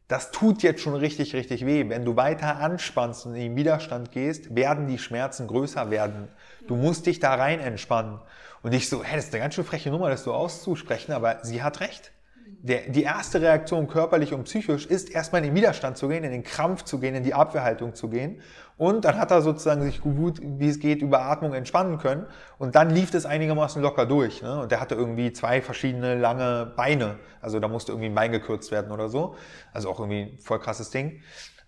[0.08, 1.88] das tut jetzt schon richtig, richtig weh.
[1.88, 6.28] Wenn du weiter anspannst und in den Widerstand gehst, werden die Schmerzen größer werden.
[6.68, 8.20] Du musst dich da rein entspannen.
[8.62, 11.40] Und ich so, hä, das ist eine ganz schön freche Nummer, das so auszusprechen, aber
[11.42, 12.12] sie hat recht.
[12.46, 16.32] Der, die erste Reaktion körperlich und psychisch ist erstmal in den Widerstand zu gehen, in
[16.32, 18.40] den Krampf zu gehen, in die Abwehrhaltung zu gehen.
[18.76, 22.26] Und dann hat er sozusagen sich gut, wie es geht, über Atmung entspannen können.
[22.58, 24.42] Und dann lief das einigermaßen locker durch.
[24.42, 24.60] Ne?
[24.60, 27.18] Und der hatte irgendwie zwei verschiedene lange Beine.
[27.40, 29.34] Also da musste irgendwie ein Bein gekürzt werden oder so.
[29.72, 31.20] Also auch irgendwie ein voll krasses Ding.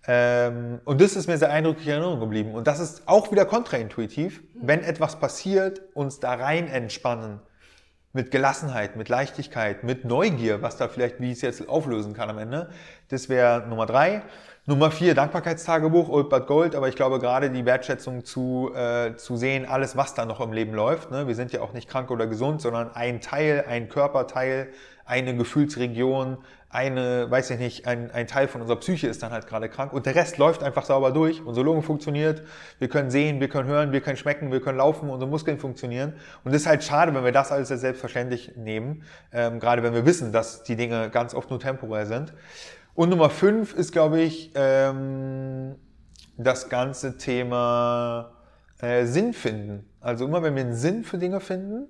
[0.07, 2.53] Ähm, und das ist mir sehr eindrücklich in Erinnerung geblieben.
[2.53, 4.43] Und das ist auch wieder kontraintuitiv.
[4.53, 7.39] Wenn etwas passiert, uns da rein entspannen.
[8.11, 12.27] Mit Gelassenheit, mit Leichtigkeit, mit Neugier, was da vielleicht, wie ich es jetzt auflösen kann
[12.29, 12.69] am Ende.
[13.09, 14.23] Das wäre Nummer drei.
[14.65, 19.35] Nummer vier, Dankbarkeitstagebuch, Old But Gold, aber ich glaube gerade die Wertschätzung zu, äh, zu
[19.35, 21.11] sehen, alles, was da noch im Leben läuft.
[21.11, 21.27] Ne?
[21.27, 24.69] Wir sind ja auch nicht krank oder gesund, sondern ein Teil, ein Körperteil,
[25.09, 26.37] eine Gefühlsregion,
[26.69, 29.91] eine, weiß ich nicht, ein, ein Teil von unserer Psyche ist dann halt gerade krank
[29.91, 31.43] und der Rest läuft einfach sauber durch.
[31.43, 32.43] Unsere Lunge funktioniert,
[32.77, 36.13] wir können sehen, wir können hören, wir können schmecken, wir können laufen, unsere Muskeln funktionieren.
[36.43, 39.01] Und es ist halt schade, wenn wir das alles als selbstverständlich nehmen,
[39.33, 42.33] ähm, gerade wenn wir wissen, dass die Dinge ganz oft nur temporär sind.
[42.93, 45.75] Und Nummer fünf ist, glaube ich, ähm,
[46.37, 48.33] das ganze Thema
[48.79, 49.89] äh, Sinn finden.
[50.01, 51.87] Also immer wenn wir einen Sinn für Dinge finden,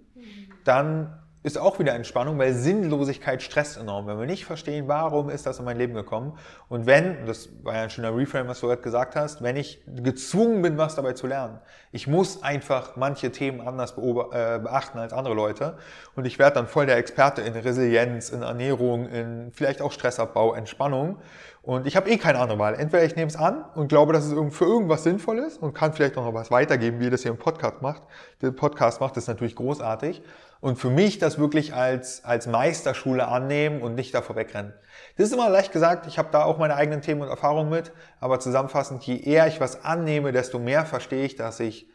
[0.64, 4.08] dann ist auch wieder Entspannung, weil Sinnlosigkeit stresst enorm.
[4.08, 6.38] Wenn wir nicht verstehen, warum ist das in mein Leben gekommen
[6.68, 9.82] und wenn, das war ja ein schöner Reframe, was du gerade gesagt hast, wenn ich
[9.88, 11.60] gezwungen bin, was dabei zu lernen.
[11.92, 15.78] Ich muss einfach manche Themen anders äh, beachten als andere Leute
[16.16, 20.54] und ich werde dann voll der Experte in Resilienz, in Ernährung, in vielleicht auch Stressabbau,
[20.54, 21.20] Entspannung
[21.62, 22.76] und ich habe eh keine andere Wahl.
[22.76, 25.94] Entweder ich nehme es an und glaube, dass es für irgendwas sinnvoll ist und kann
[25.94, 28.02] vielleicht auch noch was weitergeben, wie ihr das hier im Podcast macht.
[28.42, 30.22] Der Podcast macht das natürlich großartig
[30.62, 34.74] und für mich das wirklich als, als Meisterschule annehmen und nicht davor wegrennen.
[35.18, 37.92] Das ist immer leicht gesagt, ich habe da auch meine eigenen Themen und Erfahrungen mit,
[38.20, 41.90] aber zusammenfassend, je eher ich was annehme, desto mehr verstehe ich, dass ich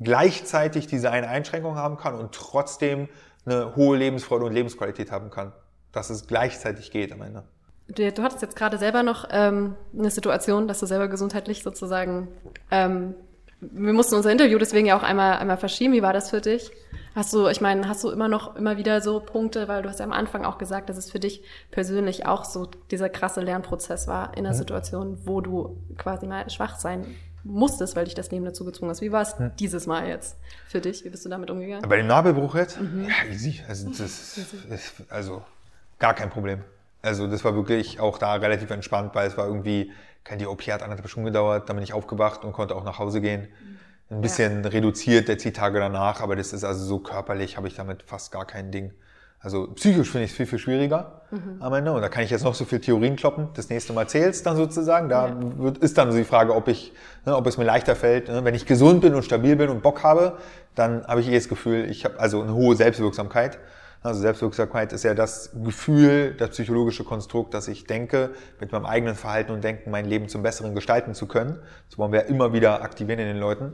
[0.00, 3.08] gleichzeitig diese eine Einschränkung haben kann und trotzdem
[3.46, 5.52] eine hohe Lebensfreude und Lebensqualität haben kann.
[5.92, 7.44] Dass es gleichzeitig geht am Ende.
[7.94, 12.28] Du, du hattest jetzt gerade selber noch ähm, eine Situation, dass du selber gesundheitlich sozusagen
[12.70, 13.14] ähm,
[13.60, 15.92] wir mussten unser Interview deswegen ja auch einmal, einmal verschieben.
[15.92, 16.70] Wie war das für dich?
[17.14, 19.98] Hast du, ich meine, hast du immer noch immer wieder so Punkte, weil du hast
[19.98, 24.06] ja am Anfang auch gesagt, dass es für dich persönlich auch so dieser krasse Lernprozess
[24.06, 24.58] war in einer mhm.
[24.58, 27.04] Situation, wo du quasi mal schwach sein
[27.42, 29.00] musstest, weil dich das Leben dazu gezwungen hast.
[29.00, 29.50] Wie war es mhm.
[29.58, 30.36] dieses Mal jetzt
[30.66, 31.04] für dich?
[31.04, 31.86] Wie bist du damit umgegangen?
[31.88, 32.80] Bei dem Nabelbruch jetzt?
[32.80, 33.08] Mhm.
[33.08, 33.60] Ja, easy.
[33.68, 35.42] Also, das ist, also
[35.98, 36.62] gar kein Problem.
[37.02, 39.92] Also das war wirklich auch da relativ entspannt, weil es war irgendwie,
[40.24, 43.20] kein OP hat anderthalb Stunden gedauert, dann bin ich aufgewacht und konnte auch nach Hause
[43.20, 43.48] gehen.
[44.10, 44.70] Ein bisschen ja.
[44.70, 48.32] reduziert jetzt die Tage danach, aber das ist also so körperlich, habe ich damit fast
[48.32, 48.92] gar kein Ding.
[49.42, 51.56] Also psychisch finde ich es viel, viel schwieriger mhm.
[51.60, 51.92] am Ende.
[51.92, 53.48] Und da kann ich jetzt noch so viel Theorien kloppen.
[53.54, 55.08] Das nächste Mal zählt's dann sozusagen.
[55.08, 55.36] Da ja.
[55.58, 56.92] wird, ist dann so die Frage, ob ich,
[57.24, 58.28] ne, ob es mir leichter fällt.
[58.28, 58.44] Ne?
[58.44, 60.36] Wenn ich gesund bin und stabil bin und Bock habe,
[60.74, 63.58] dann habe ich eh das Gefühl, ich habe also eine hohe Selbstwirksamkeit.
[64.02, 69.14] Also Selbstwirksamkeit ist ja das Gefühl, das psychologische Konstrukt, dass ich denke, mit meinem eigenen
[69.14, 71.58] Verhalten und Denken mein Leben zum Besseren gestalten zu können.
[71.88, 73.72] Das wollen wir immer wieder aktivieren in den Leuten.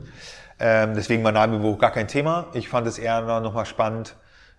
[0.59, 2.47] Ähm, deswegen war Namenbewuch gar kein Thema.
[2.53, 4.15] Ich fand es eher nochmal spannend,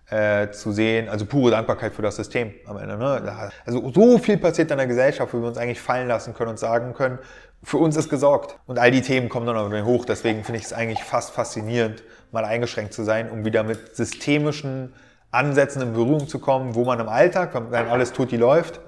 [0.09, 2.97] äh, zu sehen, also pure Dankbarkeit für das System am Ende.
[2.97, 3.51] Ne?
[3.63, 6.57] Also so viel passiert in der Gesellschaft, wo wir uns eigentlich fallen lassen können und
[6.57, 7.19] sagen können,
[7.61, 8.57] für uns ist gesorgt.
[8.65, 10.05] Und all die Themen kommen dann auch wieder hoch.
[10.05, 14.93] Deswegen finde ich es eigentlich fast faszinierend, mal eingeschränkt zu sein, um wieder mit systemischen
[15.31, 18.79] Ansätzen in Berührung zu kommen, wo man im Alltag, wenn alles tut, die läuft,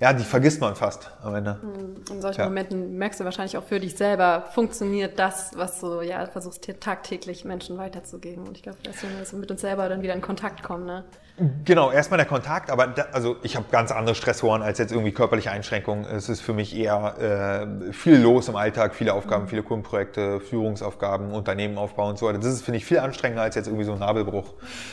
[0.00, 1.58] ja, die vergisst man fast am Ende.
[1.60, 2.46] Hm, in solchen ja.
[2.46, 7.44] Momenten merkst du wahrscheinlich auch für dich selber, funktioniert das, was du ja versuchst tagtäglich
[7.44, 8.46] Menschen weiterzugeben.
[8.46, 10.86] Und ich glaube, dass wir mit uns selber dann wieder in Kontakt kommen.
[10.86, 11.04] Ne?
[11.64, 15.12] Genau, erstmal der Kontakt, aber da, also ich habe ganz andere Stressoren als jetzt irgendwie
[15.12, 16.04] körperliche Einschränkungen.
[16.04, 19.48] Es ist für mich eher äh, viel los im Alltag, viele Aufgaben, mhm.
[19.48, 22.38] viele Kundenprojekte, Führungsaufgaben, Unternehmen aufbauen und so weiter.
[22.38, 24.52] Das ist, finde ich, viel anstrengender als jetzt irgendwie so ein Nabelbruch.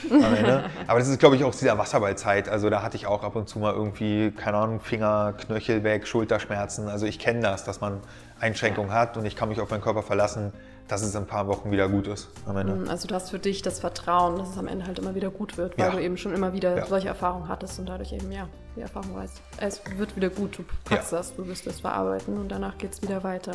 [0.88, 2.48] aber das ist, glaube ich, auch dieser Wasserballzeit.
[2.48, 6.08] Also da hatte ich auch ab und zu mal irgendwie, keine Ahnung, Finger, Knöchel weg,
[6.08, 6.88] Schulterschmerzen.
[6.88, 8.00] Also ich kenne das, dass man
[8.40, 10.54] Einschränkungen hat und ich kann mich auf meinen Körper verlassen
[10.88, 12.74] dass es in ein paar Wochen wieder gut ist am Ende.
[12.76, 15.30] Mm, also du hast für dich das Vertrauen, dass es am Ende halt immer wieder
[15.30, 15.92] gut wird, weil ja.
[15.92, 16.86] du eben schon immer wieder ja.
[16.86, 20.64] solche Erfahrungen hattest und dadurch eben, ja, die Erfahrung weißt, es wird wieder gut, du
[20.86, 21.18] packst ja.
[21.18, 23.52] das, du wirst es verarbeiten und danach geht es wieder weiter.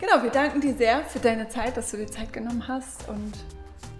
[0.00, 3.32] Genau, wir danken dir sehr für deine Zeit, dass du dir Zeit genommen hast und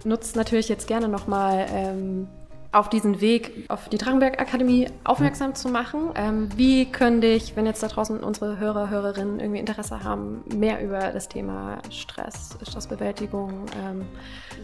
[0.03, 2.27] nutzt natürlich jetzt gerne nochmal ähm,
[2.75, 6.11] auf diesen Weg auf die Drachenberg Akademie aufmerksam zu machen.
[6.15, 10.83] Ähm, wie können dich, wenn jetzt da draußen unsere Hörer, Hörerinnen irgendwie Interesse haben, mehr
[10.83, 14.05] über das Thema Stress, Stressbewältigung ähm,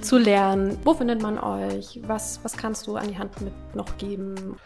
[0.01, 0.77] zu lernen?
[0.83, 2.01] Wo findet man euch?
[2.05, 4.57] Was, was kannst du an die Hand mit noch geben?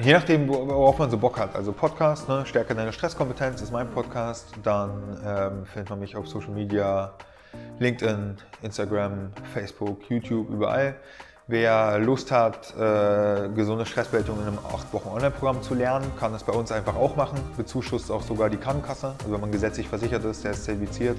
[0.00, 1.56] Je nachdem, worauf man so Bock hat.
[1.56, 2.46] Also Podcast, ne?
[2.46, 4.52] Stärke deine Stresskompetenz ist mein Podcast.
[4.62, 7.12] Dann ähm, findet man mich auf Social Media,
[7.80, 10.94] LinkedIn, Instagram, Facebook, YouTube, überall.
[11.46, 16.42] Wer Lust hat, äh, gesunde Stressbewältigung in einem 8 Wochen Online-Programm zu lernen, kann das
[16.42, 17.38] bei uns einfach auch machen.
[17.58, 19.14] Bezuschusst auch sogar die Krankenkasse.
[19.18, 21.18] Also wenn man gesetzlich versichert ist, der ist zertifiziert,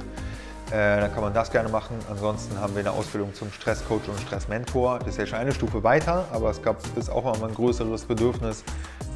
[0.71, 1.95] äh, dann kann man das gerne machen.
[2.09, 4.97] Ansonsten haben wir eine Ausbildung zum Stresscoach und Stressmentor.
[4.97, 8.05] Das ist ja schon eine Stufe weiter, aber es gab ist auch immer ein größeres
[8.05, 8.63] Bedürfnis,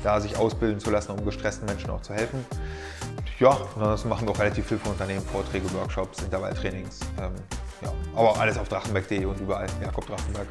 [0.04, 2.46] da sich ausbilden zu lassen, um gestressten Menschen auch zu helfen.
[3.40, 7.00] Ja, und ansonsten machen wir auch relativ viel für Unternehmen, Vorträge, Workshops, Intervalltrainings.
[7.20, 7.34] Ähm,
[7.82, 9.66] ja, aber alles auf drachenberg.de und überall.
[9.82, 10.46] Jakob Drachenberg.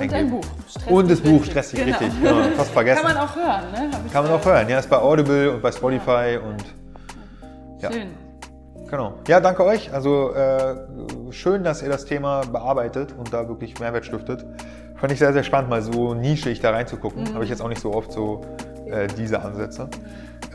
[0.00, 0.44] Und ein Buch.
[0.68, 1.98] Stress und das Buch, stressig, genau.
[1.98, 2.22] richtig.
[2.22, 3.02] Ja, fast vergessen.
[3.02, 3.90] Kann man auch hören, ne?
[4.12, 4.78] Kann man auch hören, ja.
[4.78, 6.40] Ist bei Audible und bei Spotify ja.
[6.40, 6.64] und.
[7.80, 7.92] Ja.
[7.92, 8.08] Schön.
[8.90, 9.14] Genau.
[9.28, 9.92] Ja, danke euch.
[9.92, 10.74] Also äh,
[11.30, 14.44] schön, dass ihr das Thema bearbeitet und da wirklich Mehrwert stiftet.
[14.96, 17.22] Fand ich sehr, sehr spannend, mal so nischig da reinzugucken.
[17.22, 17.34] Mhm.
[17.34, 18.42] Habe ich jetzt auch nicht so oft so
[18.90, 19.88] äh, diese Ansätze.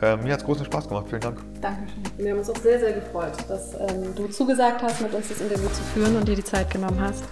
[0.02, 1.06] Ähm, mir hat es großen Spaß gemacht.
[1.08, 1.38] Vielen Dank.
[1.62, 2.02] Dankeschön.
[2.18, 5.40] Wir haben uns auch sehr, sehr gefreut, dass ähm, du zugesagt hast, mit uns das
[5.40, 7.24] Interview zu führen und dir die Zeit genommen hast.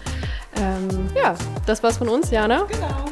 [0.56, 1.34] Ähm, ja,
[1.66, 2.64] das war's von uns, Jana.
[2.68, 3.04] Genau.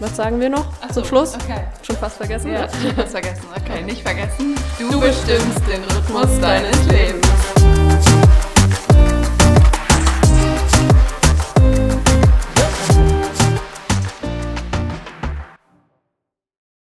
[0.00, 1.34] Was sagen wir noch so, zum Schluss?
[1.34, 1.64] Okay.
[1.82, 2.52] Schon fast vergessen?
[2.52, 2.68] Ja, ne?
[2.82, 3.44] schon fast vergessen.
[3.56, 4.54] Okay, nicht vergessen.
[4.78, 7.26] Du, du bestimmst den Rhythmus deines Lebens.